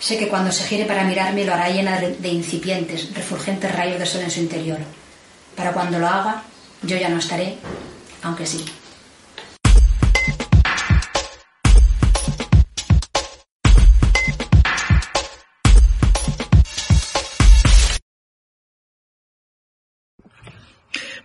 [0.00, 4.06] Sé que cuando se gire para mirarme lo hará llena de incipientes, refulgentes rayos de
[4.06, 4.78] sol en su interior.
[5.56, 6.42] Para cuando lo haga,
[6.82, 7.58] yo ya no estaré,
[8.22, 8.64] aunque sí.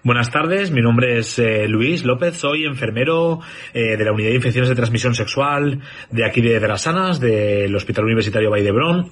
[0.05, 3.39] Buenas tardes, mi nombre es eh, Luis López, soy enfermero
[3.73, 5.79] eh, de la Unidad de Infecciones de Transmisión Sexual
[6.11, 9.11] de aquí de, Las Sanas, del Hospital Universitario Valldebrón.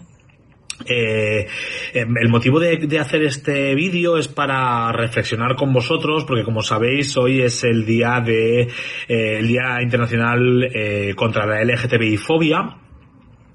[0.85, 1.47] Eh,
[1.93, 7.15] em, el motivo de, hacer este vídeo es para reflexionar con vosotros, porque como sabéis,
[7.15, 8.67] hoy es el día de
[9.07, 10.69] el Día Internacional
[11.15, 12.80] contra la LGTBI fobia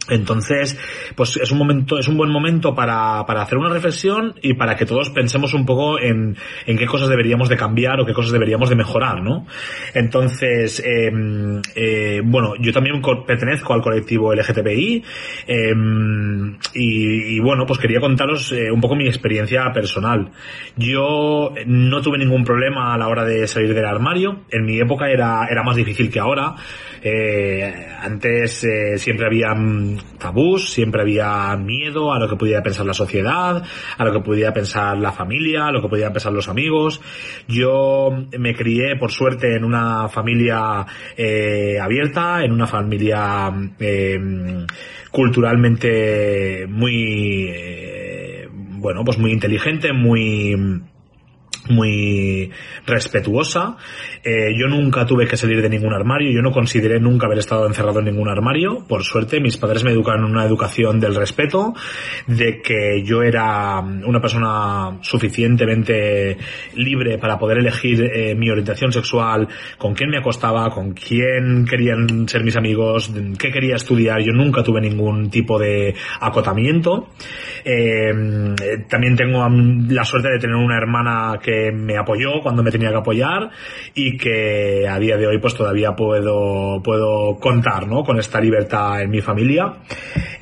[0.09, 0.79] entonces,
[1.15, 4.77] pues es un momento, es un buen momento para, para hacer una reflexión y para
[4.77, 8.33] que todos pensemos un poco en, en qué cosas deberíamos de cambiar o qué cosas
[8.33, 9.47] deberíamos de mejorar, ¿no?
[9.95, 15.03] Entonces, em, eh, bueno, yo también pertenezco al colectivo LGTBI
[15.47, 20.31] em, y, y, bueno, pues quería contaros eh, un poco mi experiencia personal.
[20.77, 24.43] Yo no tuve ningún problema a la hora de salir del armario.
[24.51, 26.55] En mi época era, era más difícil que ahora.
[27.03, 32.87] Eh, antes eh, siempre había mm, tabús, siempre había miedo a lo que pudiera pensar
[32.87, 33.63] la sociedad,
[33.99, 37.01] a lo que pudiera pensar la familia, a lo que pudieran pensar los amigos.
[37.49, 43.53] Yo me crié, por suerte, en una familia eh, abierta, en una familia
[45.11, 47.51] culturalmente muy,
[48.79, 50.55] bueno, pues muy inteligente, muy
[51.69, 52.51] muy
[52.87, 53.77] respetuosa.
[54.23, 57.67] Eh, yo nunca tuve que salir de ningún armario, yo no consideré nunca haber estado
[57.67, 58.85] encerrado en ningún armario.
[58.89, 61.75] Por suerte, mis padres me educaron en una educación del respeto,
[62.27, 66.37] de que yo era una persona suficientemente
[66.75, 69.49] libre para poder elegir eh, mi orientación sexual,
[69.79, 74.21] con quién me acostaba, con quién querían ser mis amigos, qué quería estudiar.
[74.21, 77.09] Yo nunca tuve ningún tipo de acotamiento.
[77.65, 78.13] Eh,
[78.89, 79.47] también tengo
[79.89, 83.51] la suerte de tener una hermana que me apoyó cuando me tenía que apoyar
[83.95, 88.05] y que a día de hoy pues todavía puedo, puedo contar, ¿no?
[88.05, 89.75] Con esta libertad en mi familia.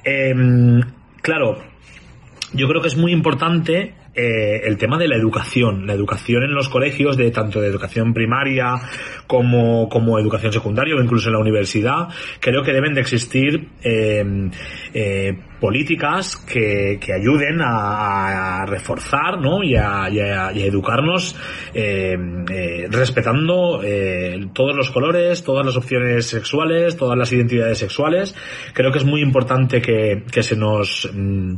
[0.03, 0.81] Em,
[1.23, 1.59] claro,
[2.53, 6.55] yo creo que es muy importante eh, el tema de la educación, la educación en
[6.55, 8.75] los colegios, de tanto de educación primaria
[9.27, 14.51] como, como educación secundaria o incluso en la universidad, creo que deben de existir eh,
[14.93, 19.63] eh, políticas que, que ayuden a, reforzar ¿no?
[19.65, 21.37] y, a, y, a, educarnos
[22.91, 23.81] respetando
[24.53, 28.35] todos los colores, todas las opciones sexuales, todas las identidades sexuales.
[28.73, 31.55] Creo que es muy importante que, que se nos mm,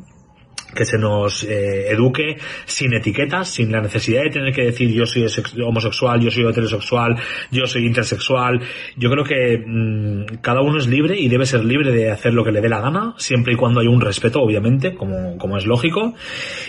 [0.77, 5.07] que se nos eh, eduque sin etiquetas, sin la necesidad de tener que decir yo
[5.07, 5.27] soy
[5.63, 7.17] homosexual, yo soy heterosexual,
[7.51, 8.61] yo soy intersexual.
[8.97, 12.45] Yo creo que mm, cada uno es libre y debe ser libre de hacer lo
[12.45, 15.67] que le dé la gana, siempre y cuando haya un respeto, obviamente, como, como es
[15.67, 16.15] lógico.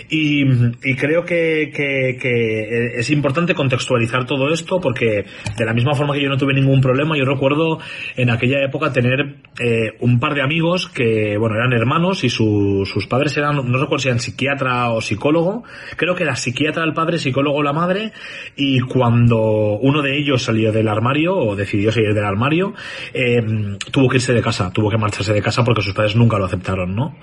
[0.08, 0.42] Y,
[0.82, 5.24] y creo que, que, es importante contextualizar todo esto porque
[5.56, 7.78] de la misma forma que yo no tuve ningún problema, yo recuerdo
[8.16, 13.06] en aquella época tener eh, un par de amigos que, bueno, eran hermanos y sus
[13.08, 15.64] padres eran, no recuerdo sean psiquiatra o psicólogo.
[15.96, 18.12] Creo que era psiquiatra el padre, psicólogo la madre.
[18.56, 22.74] Y cuando uno de ellos salió del armario o decidió salir del armario,
[23.12, 26.38] eh, tuvo que irse de casa, tuvo que marcharse de casa porque sus padres nunca
[26.38, 27.16] lo aceptaron, ¿no?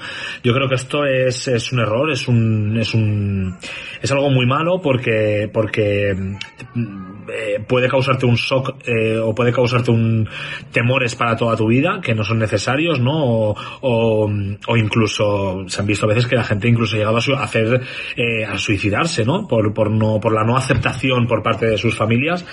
[0.43, 3.57] Yo creo que esto es, es un error, es un, es un,
[4.01, 6.15] es algo muy malo porque, porque
[7.27, 10.27] eh, puede causarte un shock eh, o puede causarte un
[10.71, 13.55] temores para toda tu vida que no son necesarios, ¿no?
[13.81, 14.29] O,
[14.67, 17.81] o, incluso se han visto a veces que la gente incluso ha llegado a hacer
[18.15, 19.47] eh, a suicidarse, ¿no?
[19.47, 22.45] Por, por no por la no aceptación por parte de sus familias.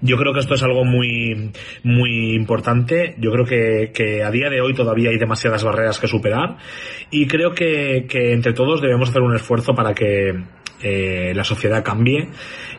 [0.00, 1.50] Yo creo que esto es algo muy
[1.82, 3.14] muy importante.
[3.18, 6.56] Yo creo que, que a día de hoy todavía hay demasiadas barreras que superar
[7.10, 10.34] y creo que, que entre todos debemos hacer un esfuerzo para que
[10.80, 12.28] eh, la sociedad cambie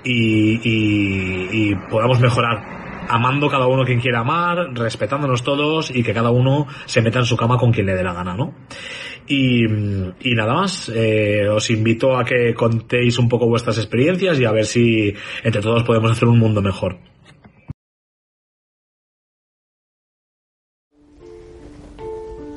[0.04, 6.68] y, podamos mejorar amando cada uno quien quiera amar, respetándonos todos y que cada uno
[6.86, 8.54] se meta en su cama con quien le dé la gana, ¿no?
[9.28, 14.46] Y, y nada más, eh, os invito a que contéis un poco vuestras experiencias y
[14.46, 16.98] a ver si entre todos podemos hacer un mundo mejor.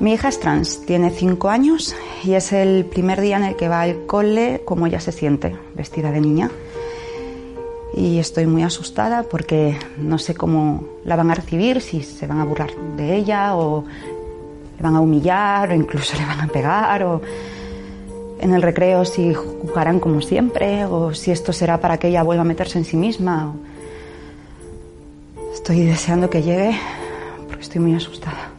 [0.03, 3.69] Mi hija es trans, tiene 5 años y es el primer día en el que
[3.69, 6.51] va al cole como ella se siente, vestida de niña.
[7.95, 12.41] Y estoy muy asustada porque no sé cómo la van a recibir, si se van
[12.41, 13.85] a burlar de ella o
[14.77, 17.21] le van a humillar o incluso le van a pegar o
[18.41, 22.43] en el recreo si jugarán como siempre o si esto será para que ella vuelva
[22.43, 23.55] a meterse en sí misma.
[25.53, 26.77] Estoy deseando que llegue
[27.47, 28.52] porque estoy muy asustada.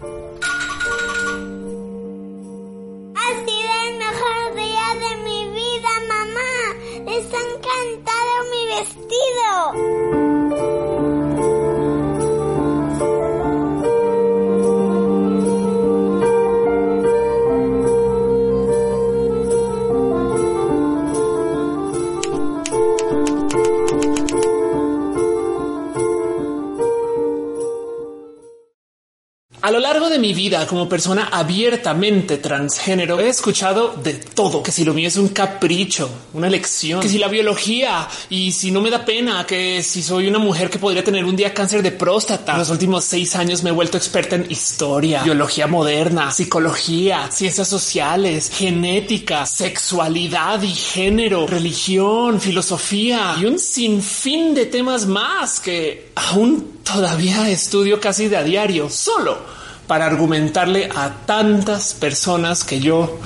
[30.24, 35.18] Mi vida como persona abiertamente transgénero he escuchado de todo, que si lo mío es
[35.18, 39.84] un capricho, una elección, que si la biología y si no me da pena, que
[39.84, 42.54] si soy una mujer que podría tener un día cáncer de próstata.
[42.54, 47.68] En los últimos seis años me he vuelto experta en historia, biología moderna, psicología, ciencias
[47.68, 56.78] sociales, genética, sexualidad y género, religión, filosofía y un sinfín de temas más que aún
[56.86, 63.20] todavía estudio casi de a diario, solo para argumentarle a tantas personas que yo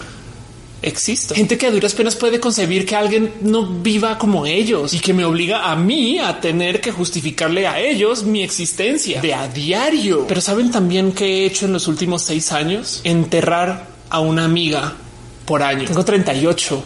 [0.81, 1.35] existo.
[1.35, 5.13] Gente que a duras penas puede concebir que alguien no viva como ellos y que
[5.13, 10.25] me obliga a mí a tener que justificarle a ellos mi existencia de a diario.
[10.27, 14.95] Pero saben también que he hecho en los últimos seis años enterrar a una amiga
[15.47, 15.85] por año.
[15.87, 16.83] Tengo 38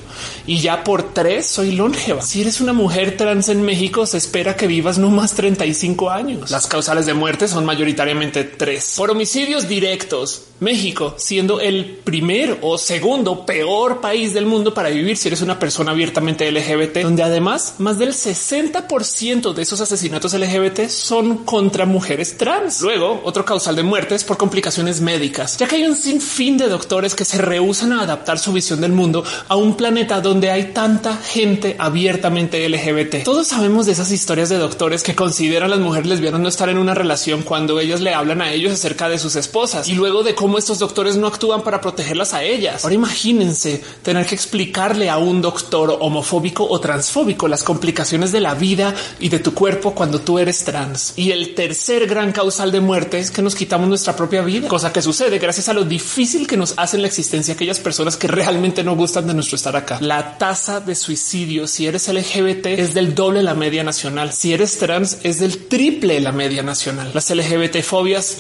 [0.48, 2.22] y ya por tres soy longeva.
[2.22, 6.52] Si eres una mujer trans en México, se espera que vivas no más 35 años.
[6.52, 10.44] Las causales de muerte son mayoritariamente tres por homicidios directos.
[10.62, 15.58] México siendo el primer o segundo peor país del mundo para vivir si eres una
[15.58, 22.38] persona abiertamente LGBT, donde además más del 60% de esos asesinatos LGBT son contra mujeres
[22.38, 22.82] trans.
[22.82, 26.68] Luego, otro causal de muerte es por complicaciones médicas, ya que hay un sinfín de
[26.68, 30.72] doctores que se rehusan a adaptar su visión del mundo a un planeta donde hay
[30.74, 33.24] tanta gente abiertamente LGBT.
[33.24, 36.70] Todos sabemos de esas historias de doctores que consideran a las mujeres lesbianas no estar
[36.70, 40.24] en una relación cuando ellas le hablan a ellos acerca de sus esposas y luego
[40.24, 42.84] de cómo estos doctores no actúan para protegerlas a ellas.
[42.84, 48.54] Ahora imagínense tener que explicarle a un doctor homofóbico o transfóbico las complicaciones de la
[48.54, 51.14] vida y de tu cuerpo cuando tú eres trans.
[51.16, 54.92] Y el tercer gran causal de muerte es que nos quitamos nuestra propia vida, cosa
[54.92, 58.84] que sucede gracias a lo difícil que nos hacen la existencia aquellas personas que realmente
[58.84, 59.98] no gustan de nuestro estar acá.
[60.02, 64.34] La tasa de suicidio si eres LGBT es del doble la media nacional.
[64.34, 67.12] Si eres trans es del triple la media nacional.
[67.14, 68.38] Las LGBT fobias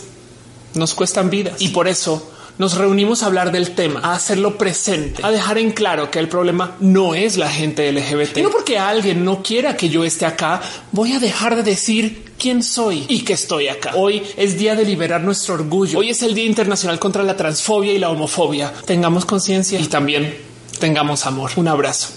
[0.74, 2.32] nos cuestan vidas y por eso
[2.62, 6.28] nos reunimos a hablar del tema, a hacerlo presente, a dejar en claro que el
[6.28, 8.38] problema no es la gente LGBT.
[8.38, 12.34] Y no porque alguien no quiera que yo esté acá, voy a dejar de decir
[12.38, 13.94] quién soy y que estoy acá.
[13.96, 15.98] Hoy es día de liberar nuestro orgullo.
[15.98, 18.72] Hoy es el Día Internacional contra la Transfobia y la Homofobia.
[18.86, 20.32] Tengamos conciencia y también
[20.80, 21.50] tengamos amor.
[21.56, 22.10] Un abrazo.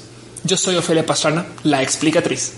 [0.43, 2.53] Yo soy Ofelia Pastrana, la explicatriz.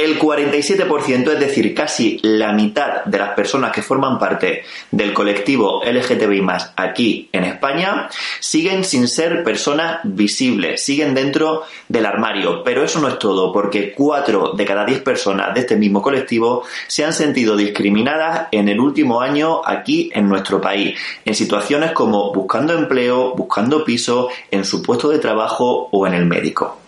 [0.00, 5.82] El 47%, es decir, casi la mitad de las personas que forman parte del colectivo
[5.84, 6.42] LGTBI
[6.74, 8.08] aquí en España,
[8.40, 12.64] siguen sin ser personas visibles, siguen dentro del armario.
[12.64, 16.62] Pero eso no es todo, porque 4 de cada 10 personas de este mismo colectivo
[16.86, 22.32] se han sentido discriminadas en el último año aquí en nuestro país, en situaciones como
[22.32, 26.78] buscando empleo, buscando piso, en su puesto de trabajo o en el médico.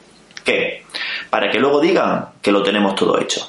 [0.42, 0.81] ¿Qué?
[1.32, 3.48] Para que luego digan que lo tenemos todo hecho.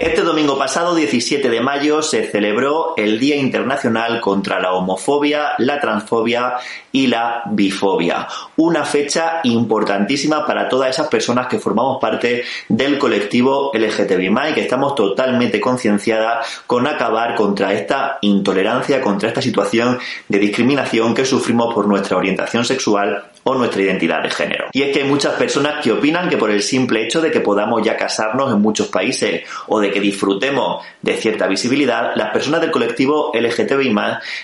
[0.00, 5.78] Este domingo pasado 17 de mayo se celebró el Día Internacional contra la Homofobia, la
[5.78, 6.54] Transfobia
[6.90, 8.26] y la Bifobia.
[8.56, 14.62] Una fecha importantísima para todas esas personas que formamos parte del colectivo LGTBI y que
[14.62, 21.74] estamos totalmente concienciadas con acabar contra esta intolerancia, contra esta situación de discriminación que sufrimos
[21.74, 24.66] por nuestra orientación sexual o nuestra identidad de género.
[24.72, 27.40] Y es que hay muchas personas que opinan que por el simple hecho de que
[27.40, 32.60] podamos ya casarnos en muchos países o de que disfrutemos de cierta visibilidad, las personas
[32.60, 33.90] del colectivo LGTBI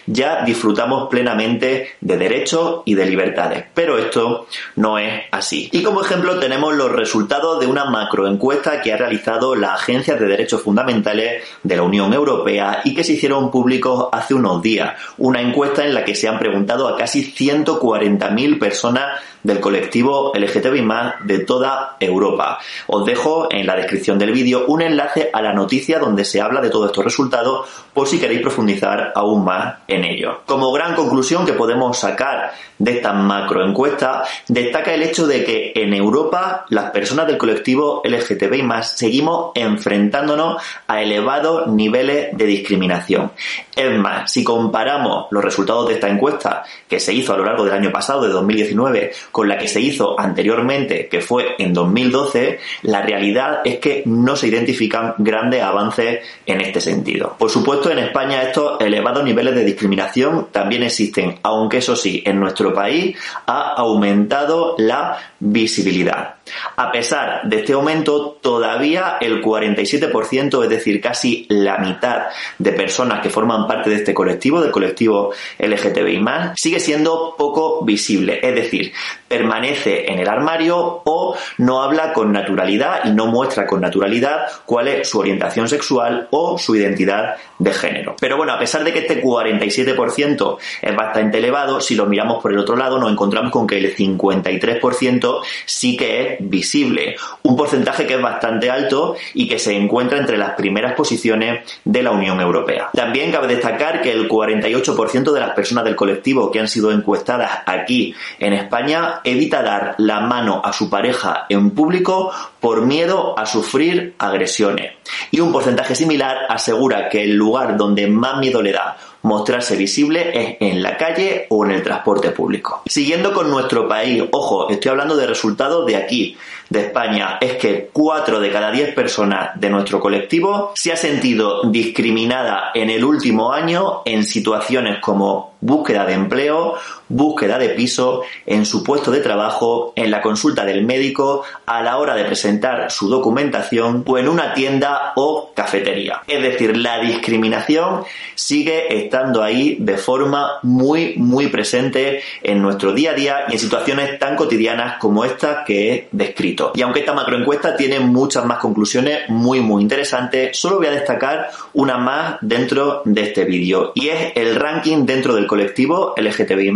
[0.06, 3.64] ya disfrutamos plenamente de derechos y de libertades.
[3.74, 5.68] Pero esto no es así.
[5.72, 10.26] Y como ejemplo tenemos los resultados de una macroencuesta que ha realizado la Agencia de
[10.26, 14.94] Derechos Fundamentales de la Unión Europea y que se hicieron públicos hace unos días.
[15.18, 19.00] Una encuesta en la que se han preguntado a casi 140.000 personas 所呢。
[19.46, 20.86] Del colectivo LGTBI
[21.24, 22.58] de toda Europa.
[22.88, 26.60] Os dejo en la descripción del vídeo un enlace a la noticia donde se habla
[26.60, 30.40] de todos estos resultados por si queréis profundizar aún más en ello.
[30.46, 35.94] Como gran conclusión que podemos sacar de esta macroencuesta, destaca el hecho de que en
[35.94, 43.30] Europa las personas del colectivo LGTBI seguimos enfrentándonos a elevados niveles de discriminación.
[43.74, 47.64] Es más, si comparamos los resultados de esta encuesta que se hizo a lo largo
[47.64, 52.58] del año pasado, de 2019, con la que se hizo anteriormente, que fue en 2012,
[52.84, 57.36] la realidad es que no se identifican grandes avances en este sentido.
[57.38, 62.40] Por supuesto, en España estos elevados niveles de discriminación también existen, aunque eso sí, en
[62.40, 63.14] nuestro país
[63.46, 66.36] ha aumentado la visibilidad.
[66.76, 72.26] A pesar de este aumento, todavía el 47%, es decir, casi la mitad
[72.58, 76.24] de personas que forman parte de este colectivo, del colectivo LGTBI,
[76.56, 78.38] sigue siendo poco visible.
[78.42, 78.92] Es decir,
[79.28, 84.88] permanece en el armario o no habla con naturalidad y no muestra con naturalidad cuál
[84.88, 88.16] es su orientación sexual o su identidad de género.
[88.20, 92.52] Pero bueno, a pesar de que este 47% es bastante elevado, si lo miramos por
[92.52, 97.16] el otro lado, nos encontramos con que el 53% sí que es visible.
[97.42, 102.02] Un porcentaje que es bastante alto y que se encuentra entre las primeras posiciones de
[102.02, 102.90] la Unión Europea.
[102.92, 107.50] También cabe destacar que el 48% de las personas del colectivo que han sido encuestadas
[107.66, 113.46] aquí en España evita dar la mano a su pareja en público por miedo a
[113.46, 114.92] sufrir agresiones.
[115.30, 118.96] Y un porcentaje similar asegura que el lugar donde más miedo le da
[119.26, 122.82] mostrarse visible es en la calle o en el transporte público.
[122.86, 126.36] Siguiendo con nuestro país, ojo, estoy hablando de resultados de aquí,
[126.70, 131.62] de España, es que 4 de cada 10 personas de nuestro colectivo se ha sentido
[131.64, 136.74] discriminada en el último año en situaciones como búsqueda de empleo,
[137.08, 141.98] búsqueda de piso, en su puesto de trabajo, en la consulta del médico, a la
[141.98, 146.22] hora de presentar su documentación o en una tienda o cafetería.
[146.26, 148.04] Es decir, la discriminación
[148.34, 153.58] sigue estando ahí de forma muy, muy presente en nuestro día a día y en
[153.58, 156.72] situaciones tan cotidianas como esta que he descrito.
[156.74, 161.50] Y aunque esta macroencuesta tiene muchas más conclusiones muy, muy interesantes, solo voy a destacar
[161.72, 166.74] una más dentro de este vídeo y es el ranking dentro del colectivo LGTBI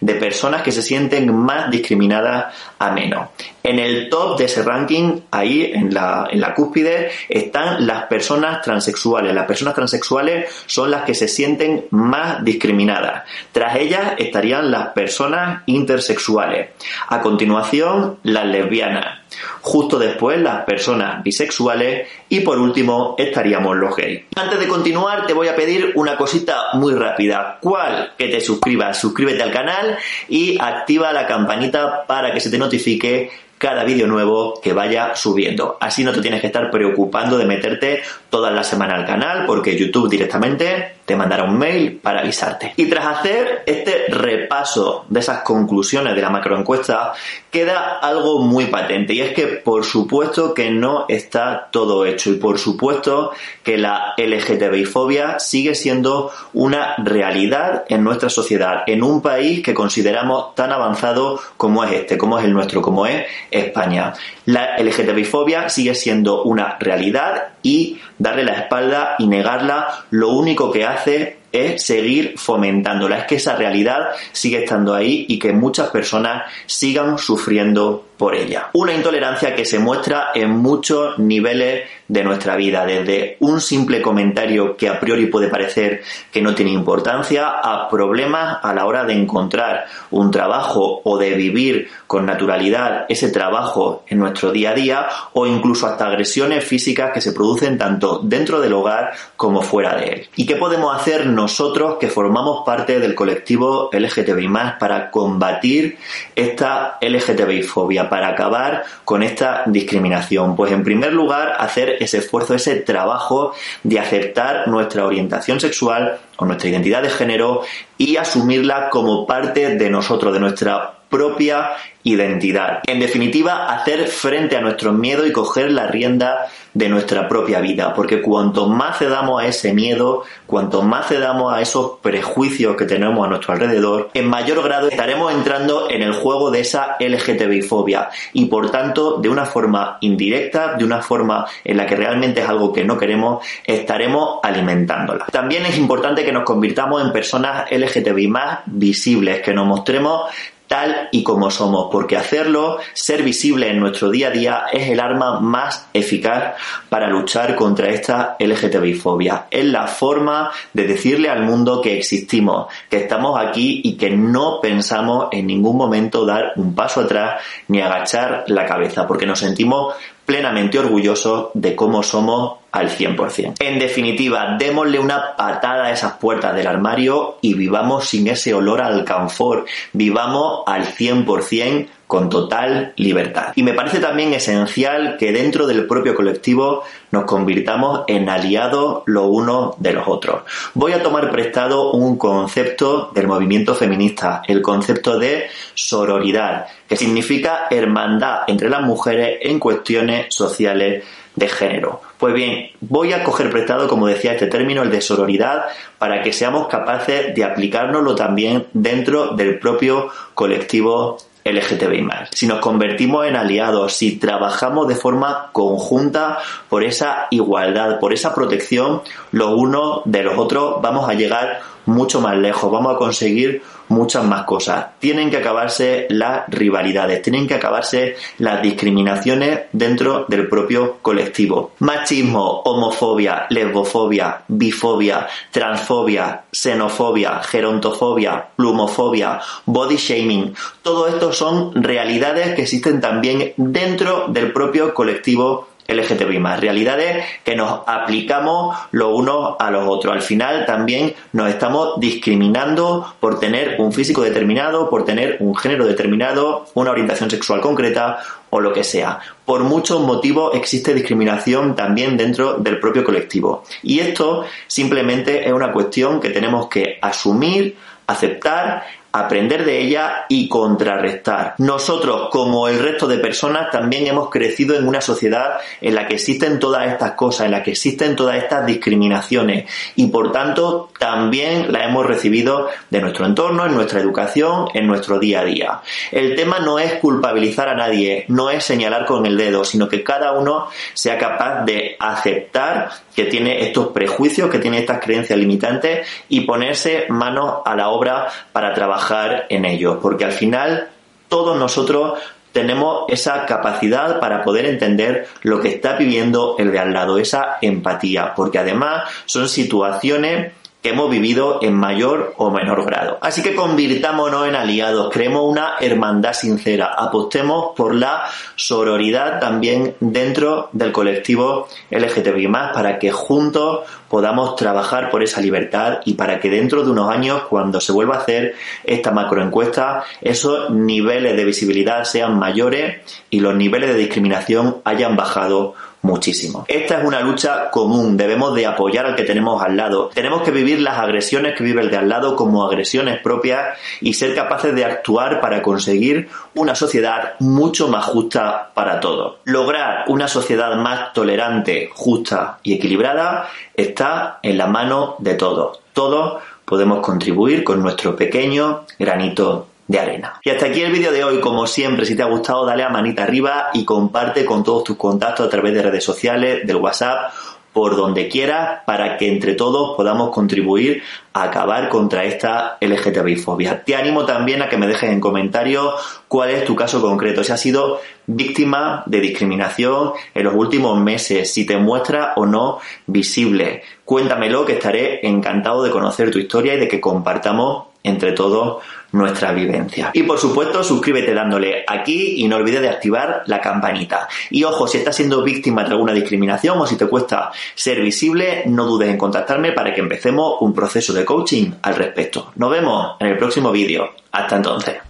[0.00, 3.28] de personas que se sienten más discriminadas a menos.
[3.66, 9.34] En el top de ese ranking, ahí en la, cúspide, están las personas transexuales.
[9.34, 13.24] Las personas transexuales son las que se sienten más discriminadas.
[13.50, 16.68] Tras ellas estarían las personas intersexuales.
[17.08, 19.18] A continuación, las lesbianas.
[19.62, 22.06] Justo después, las personas bisexuales.
[22.28, 24.26] Y por último, estaríamos los gays.
[24.36, 27.58] Antes de continuar, te voy a pedir una cosita muy rápida.
[27.60, 28.12] ¿Cuál?
[28.16, 28.96] Que te suscribas.
[28.96, 29.98] Suscríbete al canal
[30.28, 35.78] y activa la campanita para que se te notifique cada vídeo nuevo que vaya subiendo.
[35.80, 39.76] Así no te tienes que estar preocupando de meterte toda la semana al canal porque
[39.76, 42.74] YouTube directamente te mandará un mail para avisarte.
[42.76, 47.14] Y tras hacer este repaso de esas conclusiones de la macroencuesta,
[47.50, 52.34] queda algo muy patente y es que por supuesto que no está todo hecho y
[52.34, 53.30] por supuesto
[53.62, 59.74] que la LGTBI fobia sigue siendo una realidad en nuestra sociedad, en un país que
[59.74, 64.12] consideramos tan avanzado como es este, como es el nuestro, como es España.
[64.44, 70.70] La LGTBI fobia sigue siendo una realidad y darle la espalda y negarla lo único
[70.70, 73.18] que hace es seguir fomentándola.
[73.18, 78.70] Es que esa realidad sigue estando ahí y que muchas personas sigan sufriendo por ella.
[78.74, 84.76] Una intolerancia que se muestra en muchos niveles de nuestra vida, desde un simple comentario
[84.76, 86.02] que a priori puede parecer
[86.32, 91.34] que no tiene importancia, a problemas a la hora de encontrar un trabajo o de
[91.34, 97.10] vivir con naturalidad ese trabajo en nuestro día a día, o incluso hasta agresiones físicas
[97.12, 100.28] que se producen tanto dentro del hogar como fuera de él.
[100.36, 104.46] ¿Y qué podemos hacer nosotros que formamos parte del colectivo LGTBI
[104.78, 105.98] para combatir
[106.34, 107.96] esta LGTBI fobia?
[108.04, 110.56] para acabar con esta discriminación?
[110.56, 116.44] Pues en primer lugar, hacer ese esfuerzo, ese trabajo de aceptar nuestra orientación sexual o
[116.44, 117.62] nuestra identidad de género
[117.98, 121.72] y asumirla como parte de nosotros, de nuestra propia
[122.06, 122.80] identidad.
[122.86, 127.94] En definitiva, hacer frente a nuestros miedos y coger la rienda de nuestra propia vida,
[127.94, 133.26] porque cuanto más cedamos a ese miedo, cuanto más cedamos a esos prejuicios que tenemos
[133.26, 138.08] a nuestro alrededor, en mayor grado estaremos entrando en el juego de esa LGTBI fobia
[138.34, 142.48] y por tanto, de una forma indirecta, de una forma en la que realmente es
[142.48, 145.26] algo que no queremos, estaremos alimentándola.
[145.32, 150.30] También es importante que nos convirtamos en personas LGTBI más visibles, que nos mostremos
[150.66, 155.00] tal y como somos, porque hacerlo, ser visible en nuestro día a día, es el
[155.00, 156.54] arma más eficaz
[156.88, 159.46] para luchar contra esta LGTBI fobia.
[159.50, 164.60] Es la forma de decirle al mundo que existimos, que estamos aquí y que no
[164.60, 169.94] pensamos en ningún momento dar un paso atrás ni agachar la cabeza, porque nos sentimos
[170.24, 173.54] plenamente orgullosos de cómo somos al 100%.
[173.60, 178.82] En definitiva, démosle una patada a esas puertas del armario y vivamos sin ese olor
[178.82, 183.52] al confort, vivamos al 100% con total libertad.
[183.56, 189.26] Y me parece también esencial que dentro del propio colectivo nos convirtamos en aliados los
[189.26, 190.42] unos de los otros.
[190.74, 197.66] Voy a tomar prestado un concepto del movimiento feminista, el concepto de sororidad, que significa
[197.70, 201.04] hermandad entre las mujeres en cuestiones sociales
[201.36, 202.00] de género.
[202.18, 205.66] Pues bien, voy a coger prestado, como decía, este término, el de sororidad,
[205.98, 212.08] para que seamos capaces de aplicárnoslo también dentro del propio colectivo LGTBI.
[212.32, 218.34] Si nos convertimos en aliados, si trabajamos de forma conjunta por esa igualdad, por esa
[218.34, 223.62] protección los unos de los otros, vamos a llegar mucho más lejos, vamos a conseguir
[223.88, 224.86] muchas más cosas.
[224.98, 231.72] Tienen que acabarse las rivalidades, tienen que acabarse las discriminaciones dentro del propio colectivo.
[231.78, 242.62] Machismo, homofobia, lesbofobia, bifobia, transfobia, xenofobia, gerontofobia, plumofobia, body shaming, todo esto son realidades que
[242.62, 249.70] existen también dentro del propio colectivo LGTBI más, realidades que nos aplicamos los unos a
[249.70, 250.14] los otros.
[250.14, 255.86] Al final también nos estamos discriminando por tener un físico determinado, por tener un género
[255.86, 258.18] determinado, una orientación sexual concreta
[258.50, 259.20] o lo que sea.
[259.44, 263.64] Por muchos motivos existe discriminación también dentro del propio colectivo.
[263.82, 267.76] Y esto simplemente es una cuestión que tenemos que asumir,
[268.06, 268.84] aceptar
[269.18, 271.54] aprender de ella y contrarrestar.
[271.58, 276.14] Nosotros, como el resto de personas, también hemos crecido en una sociedad en la que
[276.14, 281.72] existen todas estas cosas, en la que existen todas estas discriminaciones y por tanto también
[281.72, 285.80] las hemos recibido de nuestro entorno, en nuestra educación, en nuestro día a día.
[286.10, 290.02] El tema no es culpabilizar a nadie, no es señalar con el dedo, sino que
[290.02, 296.06] cada uno sea capaz de aceptar que tiene estos prejuicios, que tiene estas creencias limitantes
[296.28, 300.90] y ponerse manos a la obra para trabajar en ello, porque al final
[301.28, 302.20] todos nosotros
[302.52, 307.56] tenemos esa capacidad para poder entender lo que está viviendo el de al lado, esa
[307.60, 310.52] empatía, porque además son situaciones
[310.90, 313.18] hemos vivido en mayor o menor grado.
[313.20, 318.24] Así que convirtámonos en aliados, creemos una hermandad sincera, apostemos por la
[318.54, 326.14] sororidad también dentro del colectivo LGTBI para que juntos podamos trabajar por esa libertad y
[326.14, 331.36] para que dentro de unos años, cuando se vuelva a hacer esta macroencuesta, esos niveles
[331.36, 335.74] de visibilidad sean mayores y los niveles de discriminación hayan bajado
[336.06, 336.64] muchísimo.
[336.68, 340.10] Esta es una lucha común, debemos de apoyar al que tenemos al lado.
[340.14, 344.14] Tenemos que vivir las agresiones que vive el de al lado como agresiones propias y
[344.14, 349.36] ser capaces de actuar para conseguir una sociedad mucho más justa para todos.
[349.44, 355.80] Lograr una sociedad más tolerante, justa y equilibrada está en la mano de todos.
[355.92, 360.40] Todos podemos contribuir con nuestro pequeño granito de arena.
[360.42, 361.40] Y hasta aquí el vídeo de hoy.
[361.40, 364.96] Como siempre, si te ha gustado, dale a manita arriba y comparte con todos tus
[364.96, 367.32] contactos a través de redes sociales, del WhatsApp
[367.76, 371.02] por donde quiera para que entre todos podamos contribuir
[371.34, 373.84] a acabar contra esta LGTBI-fobia.
[373.84, 375.92] Te animo también a que me dejes en comentarios
[376.26, 381.52] cuál es tu caso concreto, si has sido víctima de discriminación en los últimos meses,
[381.52, 383.82] si te muestra o no visible.
[384.06, 388.82] Cuéntamelo que estaré encantado de conocer tu historia y de que compartamos entre todos
[389.12, 390.10] nuestra vivencia.
[390.12, 394.28] Y por supuesto, suscríbete dándole aquí y no olvides de activar la campanita.
[394.50, 398.64] Y ojo, si estás siendo víctima de alguna discriminación o si te cuesta ser visible,
[398.66, 402.52] no dudes en contactarme para que empecemos un proceso de coaching al respecto.
[402.56, 404.10] Nos vemos en el próximo vídeo.
[404.32, 405.05] Hasta entonces.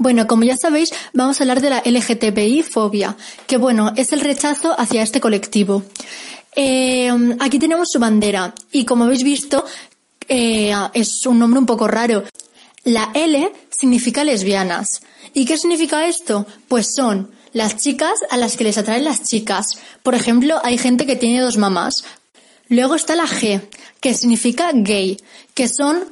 [0.00, 3.16] Bueno, como ya sabéis, vamos a hablar de la LGTBI fobia,
[3.48, 5.82] que bueno, es el rechazo hacia este colectivo.
[6.54, 9.64] Eh, aquí tenemos su bandera y como habéis visto,
[10.28, 12.22] eh, es un nombre un poco raro.
[12.84, 15.02] La L significa lesbianas.
[15.34, 16.46] ¿Y qué significa esto?
[16.68, 19.66] Pues son las chicas a las que les atraen las chicas.
[20.04, 22.04] Por ejemplo, hay gente que tiene dos mamás.
[22.68, 23.62] Luego está la G,
[24.00, 25.18] que significa gay,
[25.54, 26.04] que son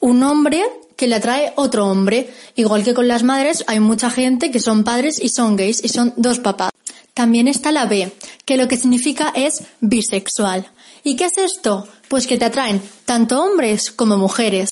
[0.00, 0.64] un hombre
[0.98, 2.34] que le atrae otro hombre.
[2.56, 5.88] Igual que con las madres, hay mucha gente que son padres y son gays y
[5.88, 6.72] son dos papás.
[7.14, 8.12] También está la B,
[8.44, 10.70] que lo que significa es bisexual.
[11.04, 11.86] ¿Y qué es esto?
[12.08, 14.70] Pues que te atraen tanto hombres como mujeres.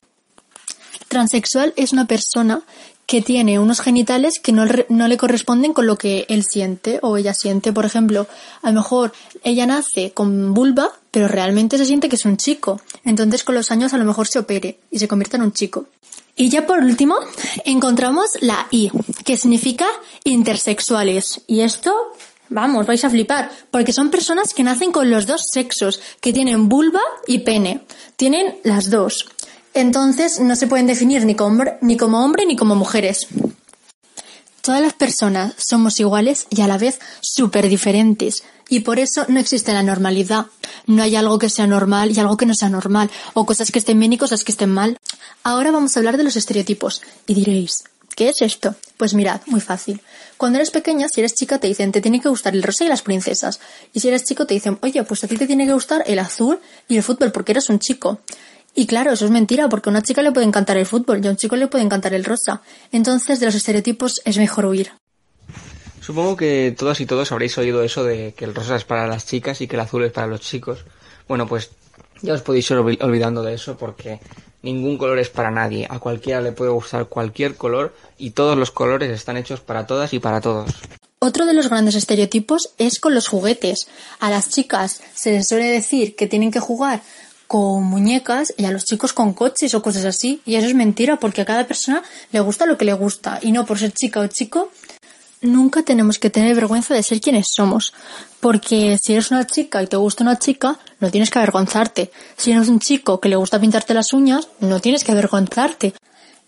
[1.07, 2.63] Transexual es una persona
[3.07, 7.17] que tiene unos genitales que no, no, le corresponden con lo que él siente o
[7.17, 7.73] ella siente.
[7.73, 8.27] Por ejemplo,
[8.63, 9.13] a lo mejor
[9.45, 12.81] ella nace con vulva, pero realmente se siente que es un chico.
[13.05, 15.87] Entonces con los años a lo mejor se opere y se convierta en un chico.
[16.35, 17.17] Y ya por último,
[17.65, 18.91] encontramos la I,
[19.25, 19.87] que significa
[20.25, 21.41] intersexuales.
[21.47, 21.95] Y esto,
[22.51, 26.69] vamos, vais a flipar, porque son personas que nacen con los dos sexos, que tienen
[26.69, 27.81] vulva y pene.
[28.17, 29.27] Tienen las dos.
[29.77, 33.27] Entonces no se pueden definir ni como, ni como hombre ni como mujeres.
[34.63, 38.43] Todas las personas somos iguales y a la vez súper diferentes.
[38.71, 40.47] Y por eso no existe la normalidad.
[40.87, 43.11] No hay algo que sea normal y algo que no sea normal.
[43.35, 44.97] O cosas que estén bien y cosas que estén mal.
[45.43, 47.03] Ahora vamos a hablar de los estereotipos.
[47.27, 47.85] Y diréis,
[48.17, 48.77] ¿qué es esto?
[48.97, 50.01] Pues mirad, muy fácil.
[50.39, 52.89] Cuando eres pequeña, si eres chica, te dicen, te tiene que gustar el rosa y
[52.89, 53.61] las princesas.
[53.93, 56.19] Y si eres chico, te dicen, oye, pues a ti te tiene que gustar el
[56.19, 58.21] azul y el fútbol porque eres un chico.
[58.79, 61.27] Y claro, eso es mentira, porque a una chica le puede encantar el fútbol y
[61.27, 62.61] a un chico le puede encantar el rosa.
[62.93, 64.93] Entonces, de los estereotipos es mejor huir.
[66.03, 69.27] Supongo que todas y todos habréis oído eso de que el rosa es para las
[69.27, 70.85] chicas y que el azul es para los chicos.
[71.27, 71.71] Bueno, pues
[72.21, 74.21] ya os podéis ir olvidando de eso porque
[74.63, 75.87] ningún color es para nadie.
[75.89, 80.13] A cualquiera le puede gustar cualquier color y todos los colores están hechos para todas
[80.13, 80.71] y para todos.
[81.19, 83.89] Otro de los grandes estereotipos es con los juguetes.
[84.21, 87.03] A las chicas se les suele decir que tienen que jugar
[87.47, 90.41] con muñecas y a los chicos con coches o cosas así.
[90.45, 93.53] Y eso es mentira porque a cada persona le gusta lo que le gusta y
[93.53, 94.71] no por ser chica o chico
[95.41, 97.93] nunca tenemos que tener vergüenza de ser quienes somos.
[98.41, 102.11] Porque si eres una chica y te gusta una chica, no tienes que avergonzarte.
[102.37, 105.95] Si eres un chico que le gusta pintarte las uñas, no tienes que avergonzarte.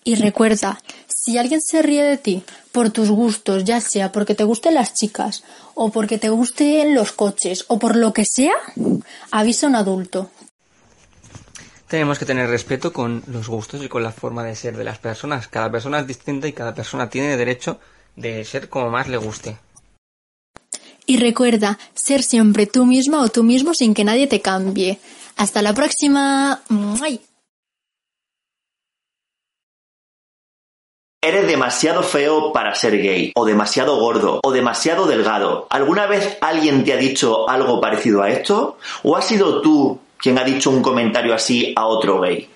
[0.05, 2.43] Y recuerda, si alguien se ríe de ti
[2.73, 5.43] por tus gustos, ya sea porque te gusten las chicas,
[5.75, 8.55] o porque te gusten los coches, o por lo que sea,
[9.31, 10.31] avisa a un adulto.
[11.89, 14.99] Tenemos que tener respeto con los gustos y con la forma de ser de las
[14.99, 15.49] personas.
[15.49, 17.81] Cada persona es distinta y cada persona tiene derecho
[18.15, 19.57] de ser como más le guste.
[21.07, 24.99] Y recuerda, ser siempre tú misma o tú mismo sin que nadie te cambie.
[25.37, 26.61] Hasta la próxima.
[31.23, 35.67] Eres demasiado feo para ser gay, o demasiado gordo, o demasiado delgado.
[35.71, 38.77] ¿Alguna vez alguien te ha dicho algo parecido a esto?
[39.03, 42.49] ¿O has sido tú quien ha dicho un comentario así a otro gay?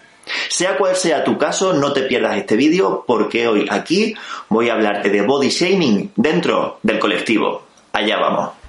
[0.49, 4.15] Sea cual sea tu caso, no te pierdas este vídeo porque hoy aquí
[4.49, 7.63] voy a hablarte de body shaming dentro del colectivo.
[7.93, 8.62] Allá vamos.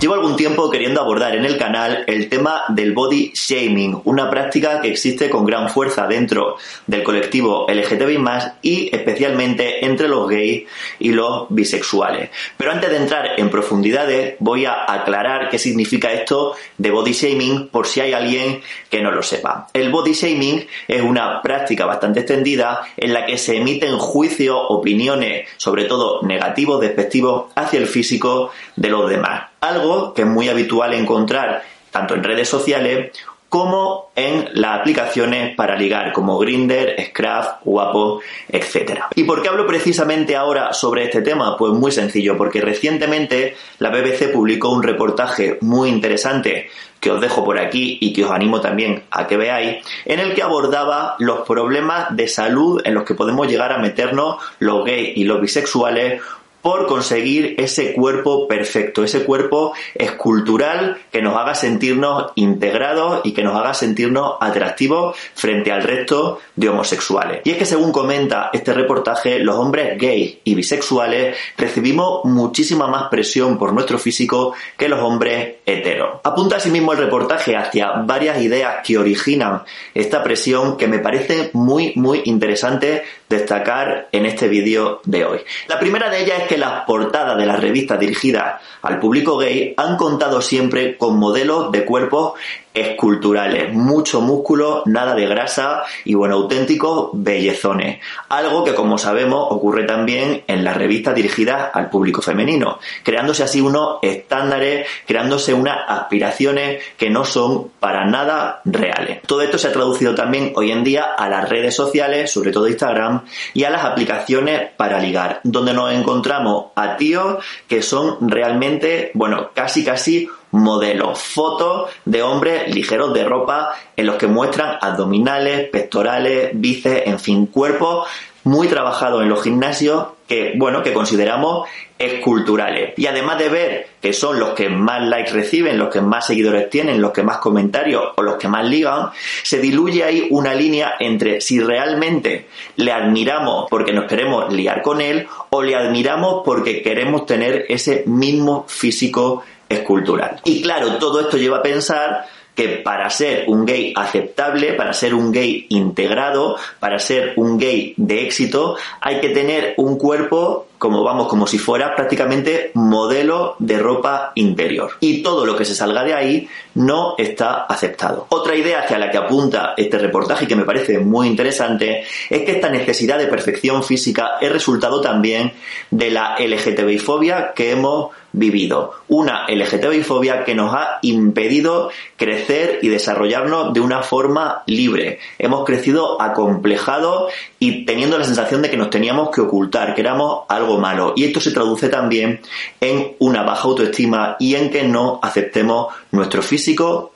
[0.00, 4.80] Llevo algún tiempo queriendo abordar en el canal el tema del body shaming, una práctica
[4.80, 8.18] que existe con gran fuerza dentro del colectivo LGTBI
[8.62, 10.66] y especialmente entre los gays
[11.00, 12.30] y los bisexuales.
[12.56, 17.68] Pero antes de entrar en profundidades, voy a aclarar qué significa esto de body shaming
[17.68, 19.66] por si hay alguien que no lo sepa.
[19.74, 25.46] El body shaming es una práctica bastante extendida en la que se emiten juicios, opiniones,
[25.58, 30.94] sobre todo negativos, despectivos, hacia el físico de los demás algo que es muy habitual
[30.94, 33.12] encontrar tanto en redes sociales
[33.48, 39.00] como en las aplicaciones para ligar como Grinder, Scrap, Guapo, etc.
[39.16, 41.56] ¿Y por qué hablo precisamente ahora sobre este tema?
[41.56, 46.70] Pues muy sencillo, porque recientemente la BBC publicó un reportaje muy interesante
[47.00, 50.32] que os dejo por aquí y que os animo también a que veáis, en el
[50.34, 55.16] que abordaba los problemas de salud en los que podemos llegar a meternos los gays
[55.16, 56.22] y los bisexuales
[56.62, 63.42] por conseguir ese cuerpo perfecto, ese cuerpo escultural que nos haga sentirnos integrados y que
[63.42, 67.40] nos haga sentirnos atractivos frente al resto de homosexuales.
[67.44, 73.08] Y es que según comenta este reportaje, los hombres gays y bisexuales recibimos muchísima más
[73.08, 76.20] presión por nuestro físico que los hombres heteros.
[76.22, 79.62] Apunta asimismo el reportaje hacia varias ideas que originan
[79.94, 85.38] esta presión que me parece muy muy interesante destacar en este vídeo de hoy.
[85.68, 89.72] La primera de ellas es que las portadas de las revistas dirigidas al público gay
[89.76, 92.32] han contado siempre con modelos de cuerpos
[92.74, 98.00] esculturales, mucho músculo, nada de grasa y bueno, auténticos bellezones.
[98.28, 103.60] Algo que como sabemos ocurre también en las revistas dirigidas al público femenino, creándose así
[103.60, 109.22] unos estándares, creándose unas aspiraciones que no son para nada reales.
[109.26, 112.68] Todo esto se ha traducido también hoy en día a las redes sociales, sobre todo
[112.68, 119.10] Instagram, y a las aplicaciones para ligar, donde nos encontramos a tíos que son realmente,
[119.14, 125.68] bueno, casi casi modelos, fotos de hombres ligeros de ropa en los que muestran abdominales,
[125.68, 128.08] pectorales, bíceps, en fin, cuerpos
[128.44, 132.94] muy trabajados en los gimnasios que, bueno, que consideramos esculturales.
[132.96, 136.70] Y además de ver que son los que más likes reciben, los que más seguidores
[136.70, 139.10] tienen, los que más comentarios o los que más ligan,
[139.42, 142.46] se diluye ahí una línea entre si realmente
[142.76, 148.04] le admiramos porque nos queremos liar con él o le admiramos porque queremos tener ese
[148.06, 150.40] mismo físico escultural.
[150.44, 155.14] Y claro, todo esto lleva a pensar que para ser un gay aceptable, para ser
[155.14, 161.04] un gay integrado, para ser un gay de éxito, hay que tener un cuerpo como
[161.04, 164.92] vamos, como si fuera prácticamente modelo de ropa interior.
[165.00, 168.26] Y todo lo que se salga de ahí no está aceptado.
[168.30, 172.42] Otra idea hacia la que apunta este reportaje y que me parece muy interesante es
[172.42, 175.52] que esta necesidad de perfección física es resultado también
[175.90, 178.94] de la LGTBI-fobia que hemos vivido.
[179.08, 185.18] Una LGTBI-fobia que nos ha impedido crecer y desarrollarnos de una forma libre.
[185.38, 190.44] Hemos crecido acomplejados y teniendo la sensación de que nos teníamos que ocultar, que éramos
[190.48, 191.14] algo malo.
[191.16, 192.40] Y esto se traduce también
[192.80, 197.12] en una baja autoestima y en que no aceptemos nuestro físico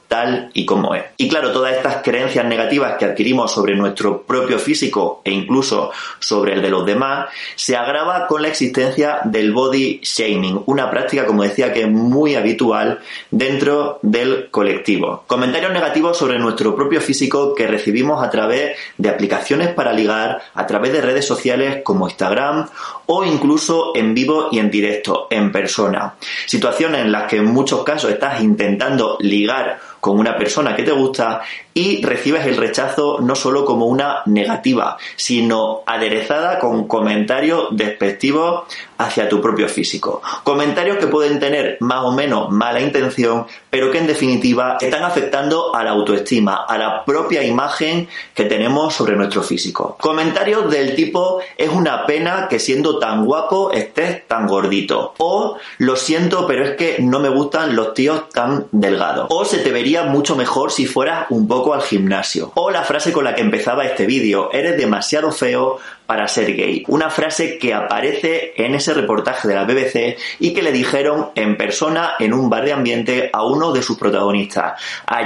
[0.52, 1.04] y como es.
[1.16, 6.54] Y claro, todas estas creencias negativas que adquirimos sobre nuestro propio físico e incluso sobre
[6.54, 11.42] el de los demás, se agrava con la existencia del body shaming, una práctica, como
[11.42, 13.00] decía, que es muy habitual
[13.30, 15.24] dentro del colectivo.
[15.26, 20.66] Comentarios negativos sobre nuestro propio físico que recibimos a través de aplicaciones para ligar, a
[20.66, 22.68] través de redes sociales como Instagram
[23.06, 26.14] o incluso en vivo y en directo, en persona.
[26.46, 30.92] Situaciones en las que en muchos casos estás intentando ligar con una persona que te
[30.92, 31.40] gusta
[31.74, 38.62] y recibes el rechazo no solo como una negativa, sino aderezada con comentarios despectivos
[38.96, 40.22] hacia tu propio físico.
[40.44, 45.74] Comentarios que pueden tener más o menos mala intención, pero que en definitiva están afectando
[45.74, 49.96] a la autoestima, a la propia imagen que tenemos sobre nuestro físico.
[50.00, 55.14] Comentarios del tipo es una pena que siendo tan guapo estés tan gordito.
[55.18, 59.26] O lo siento, pero es que no me gustan los tíos tan delgados.
[59.30, 62.52] O se te vería mucho mejor si fueras un poco al gimnasio.
[62.56, 66.84] O la frase con la que empezaba este vídeo, eres demasiado feo para ser gay.
[66.88, 71.56] Una frase que aparece en ese reportaje de la BBC y que le dijeron en
[71.56, 75.24] persona en un bar de ambiente a uno de sus protagonistas, a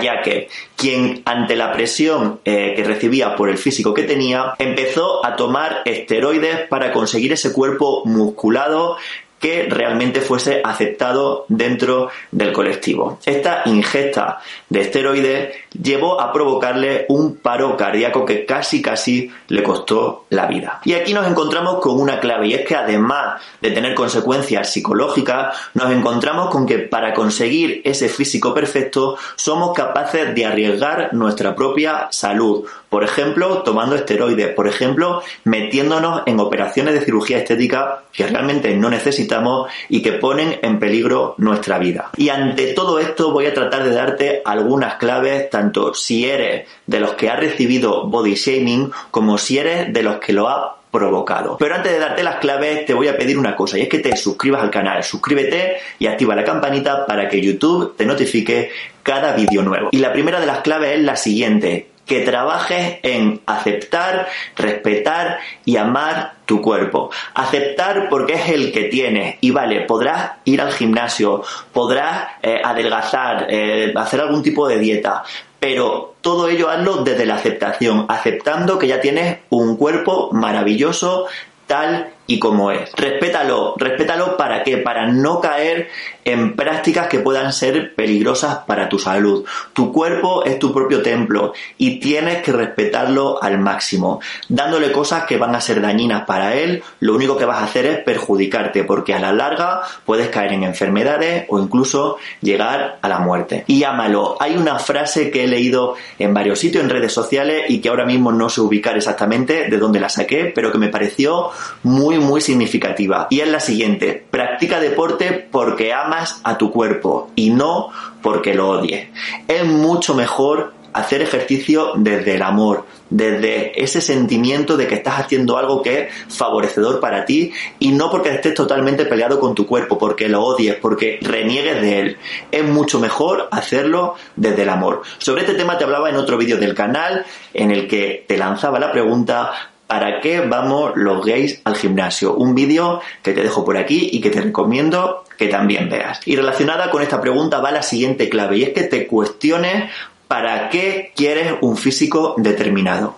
[0.76, 5.82] quien ante la presión eh, que recibía por el físico que tenía, empezó a tomar
[5.84, 8.96] esteroides para conseguir ese cuerpo musculado
[9.40, 13.18] que realmente fuese aceptado dentro del colectivo.
[13.24, 20.26] Esta ingesta de esteroides llevó a provocarle un paro cardíaco que casi casi le costó
[20.30, 20.80] la vida.
[20.84, 25.56] Y aquí nos encontramos con una clave y es que además de tener consecuencias psicológicas,
[25.74, 32.08] nos encontramos con que para conseguir ese físico perfecto somos capaces de arriesgar nuestra propia
[32.10, 32.66] salud.
[32.88, 38.88] Por ejemplo, tomando esteroides, por ejemplo, metiéndonos en operaciones de cirugía estética que realmente no
[38.88, 42.10] necesitamos y que ponen en peligro nuestra vida.
[42.16, 47.00] Y ante todo esto voy a tratar de darte algunas claves tanto si eres de
[47.00, 51.58] los que ha recibido body shaming como si eres de los que lo ha provocado.
[51.58, 53.98] Pero antes de darte las claves te voy a pedir una cosa y es que
[53.98, 58.70] te suscribas al canal, suscríbete y activa la campanita para que YouTube te notifique
[59.02, 59.90] cada vídeo nuevo.
[59.92, 65.76] Y la primera de las claves es la siguiente que trabajes en aceptar, respetar y
[65.76, 67.10] amar tu cuerpo.
[67.34, 73.46] Aceptar porque es el que tienes y vale, podrás ir al gimnasio, podrás eh, adelgazar,
[73.50, 75.22] eh, hacer algún tipo de dieta,
[75.60, 81.26] pero todo ello hazlo desde la aceptación, aceptando que ya tienes un cuerpo maravilloso
[81.66, 82.92] tal y como es.
[82.92, 84.76] Respétalo, respétalo para qué?
[84.76, 85.88] Para no caer
[86.26, 89.46] en prácticas que puedan ser peligrosas para tu salud.
[89.72, 94.20] Tu cuerpo es tu propio templo y tienes que respetarlo al máximo.
[94.46, 97.86] Dándole cosas que van a ser dañinas para él, lo único que vas a hacer
[97.86, 103.20] es perjudicarte porque a la larga puedes caer en enfermedades o incluso llegar a la
[103.20, 103.64] muerte.
[103.66, 104.36] Y ámalo.
[104.38, 108.04] Hay una frase que he leído en varios sitios en redes sociales y que ahora
[108.04, 111.48] mismo no sé ubicar exactamente de dónde la saqué, pero que me pareció
[111.84, 117.50] muy muy significativa y es la siguiente, practica deporte porque amas a tu cuerpo y
[117.50, 117.90] no
[118.22, 119.08] porque lo odies.
[119.46, 125.56] Es mucho mejor hacer ejercicio desde el amor, desde ese sentimiento de que estás haciendo
[125.56, 129.98] algo que es favorecedor para ti y no porque estés totalmente peleado con tu cuerpo,
[129.98, 132.16] porque lo odies, porque reniegues de él.
[132.50, 135.02] Es mucho mejor hacerlo desde el amor.
[135.18, 138.78] Sobre este tema te hablaba en otro vídeo del canal en el que te lanzaba
[138.78, 139.52] la pregunta
[139.88, 142.34] ¿Para qué vamos los gays al gimnasio?
[142.34, 146.20] Un vídeo que te dejo por aquí y que te recomiendo que también veas.
[146.26, 149.90] Y relacionada con esta pregunta va la siguiente clave y es que te cuestiones
[150.28, 153.16] para qué quieres un físico determinado.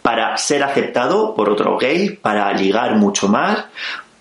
[0.00, 3.64] Para ser aceptado por otro gay, para ligar mucho más,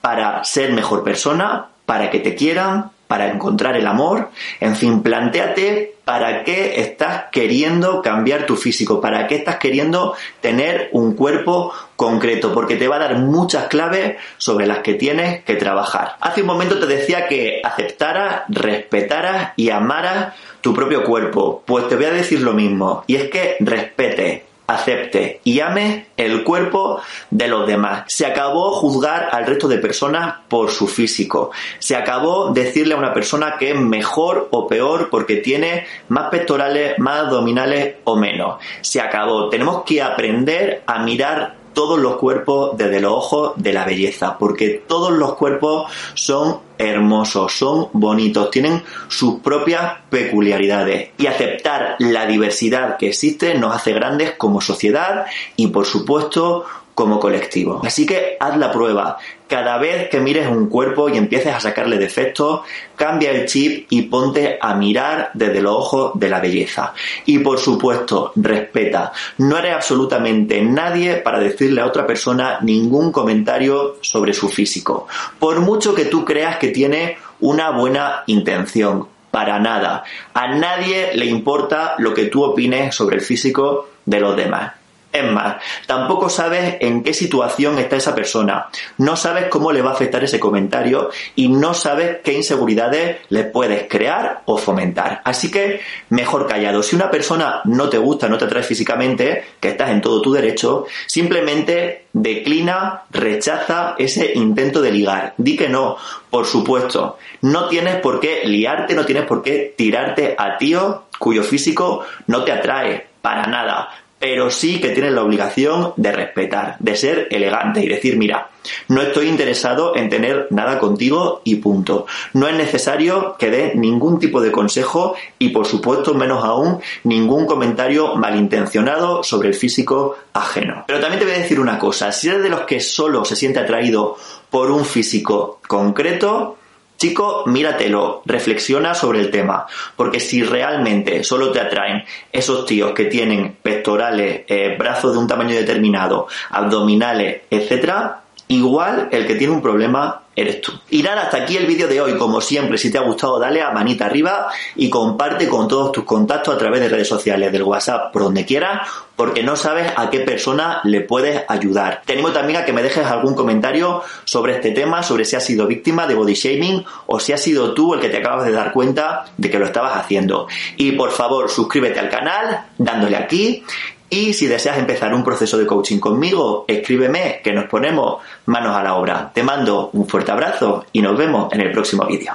[0.02, 4.30] para ser mejor persona, para que te quieran, para encontrar el amor.
[4.62, 10.88] En fin, planteate para qué estás queriendo cambiar tu físico, para qué estás queriendo tener
[10.93, 15.55] un cuerpo concreto, porque te va a dar muchas claves sobre las que tienes que
[15.55, 16.16] trabajar.
[16.22, 21.64] Hace un momento te decía que aceptaras, respetaras y amaras tu propio cuerpo.
[21.66, 26.44] Pues te voy a decir lo mismo, y es que respete, acepte y ame el
[26.44, 28.04] cuerpo de los demás.
[28.08, 31.52] Se acabó juzgar al resto de personas por su físico.
[31.80, 36.98] Se acabó decirle a una persona que es mejor o peor porque tiene más pectorales,
[37.00, 38.58] más abdominales o menos.
[38.82, 39.50] Se acabó.
[39.50, 44.84] Tenemos que aprender a mirar todos los cuerpos desde los ojos de la belleza, porque
[44.88, 52.98] todos los cuerpos son hermosos, son bonitos, tienen sus propias peculiaridades y aceptar la diversidad
[52.98, 56.66] que existe nos hace grandes como sociedad y por supuesto
[56.96, 57.82] como colectivo.
[57.84, 59.18] Así que haz la prueba.
[59.52, 62.62] Cada vez que mires un cuerpo y empieces a sacarle defectos,
[62.95, 66.93] cambia el chip y ponte a mirar desde los ojos de la belleza.
[67.26, 69.12] Y por supuesto, respeta.
[69.39, 75.10] No eres absolutamente nadie para decirle a otra persona ningún comentario sobre su físico.
[75.38, 79.10] Por mucho que tú creas que tiene una buena intención.
[79.32, 80.06] Para nada.
[80.34, 84.81] A nadie le importa lo que tú opines sobre el físico de los demás.
[85.12, 85.57] Es más,
[85.88, 90.24] tampoco sabes en qué situación está esa persona, no sabes cómo le va a afectar
[90.24, 95.22] ese comentario y no sabes qué inseguridades le puedes crear o fomentar.
[95.26, 96.82] Así que mejor callado.
[96.82, 100.32] Si una persona no te gusta, no te atrae físicamente, que estás en todo tu
[100.32, 105.34] derecho, simplemente declina, rechaza ese intento de ligar.
[105.38, 105.97] Di que no,
[106.30, 107.18] por supuesto.
[107.41, 112.43] No tienes por qué liarte, no tienes por qué tirarte a tío cuyo físico no
[112.43, 113.89] te atrae para nada
[114.22, 118.52] pero sí que tienes la obligación de respetar, de ser elegante y decir, mira,
[118.88, 122.06] no estoy interesado en tener nada contigo y punto.
[122.34, 127.48] No es necesario que dé ningún tipo de consejo y por supuesto menos aún ningún
[127.48, 130.84] comentario malintencionado sobre el físico ajeno.
[130.86, 133.36] Pero también te voy a decir una cosa, si eres de los que solo se
[133.36, 134.18] siente atraído
[134.52, 136.58] por un físico concreto,
[137.02, 143.06] Chico, míratelo, reflexiona sobre el tema, porque si realmente solo te atraen esos tíos que
[143.06, 148.21] tienen pectorales, eh, brazos de un tamaño determinado, abdominales, etcétera,
[148.52, 150.72] igual el que tiene un problema eres tú.
[150.89, 152.18] Y nada, hasta aquí el vídeo de hoy.
[152.18, 156.04] Como siempre, si te ha gustado, dale a manita arriba y comparte con todos tus
[156.04, 160.10] contactos a través de redes sociales, del WhatsApp, por donde quieras, porque no sabes a
[160.10, 162.02] qué persona le puedes ayudar.
[162.06, 165.68] Te también a que me dejes algún comentario sobre este tema, sobre si has sido
[165.68, 168.72] víctima de body shaming o si has sido tú el que te acabas de dar
[168.72, 170.47] cuenta de que lo estabas haciendo.
[170.78, 173.64] Y por favor, suscríbete al canal dándole aquí
[174.12, 178.84] y si deseas empezar un proceso de coaching conmigo, escríbeme que nos ponemos manos a
[178.84, 179.32] la obra.
[179.34, 182.34] Te mando un fuerte abrazo y nos vemos en el próximo vídeo.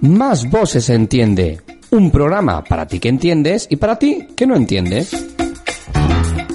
[0.00, 1.60] Más voces entiende.
[1.90, 5.36] Un programa para ti que entiendes y para ti que no entiendes.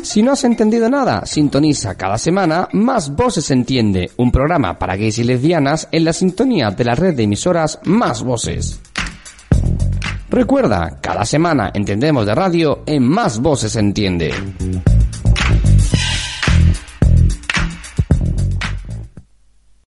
[0.03, 5.19] Si no has entendido nada, sintoniza cada semana Más Voces Entiende, un programa para gays
[5.19, 8.79] y lesbianas en la sintonía de la red de emisoras Más Voces.
[10.29, 14.33] Recuerda, cada semana entendemos de radio en Más Voces Entiende.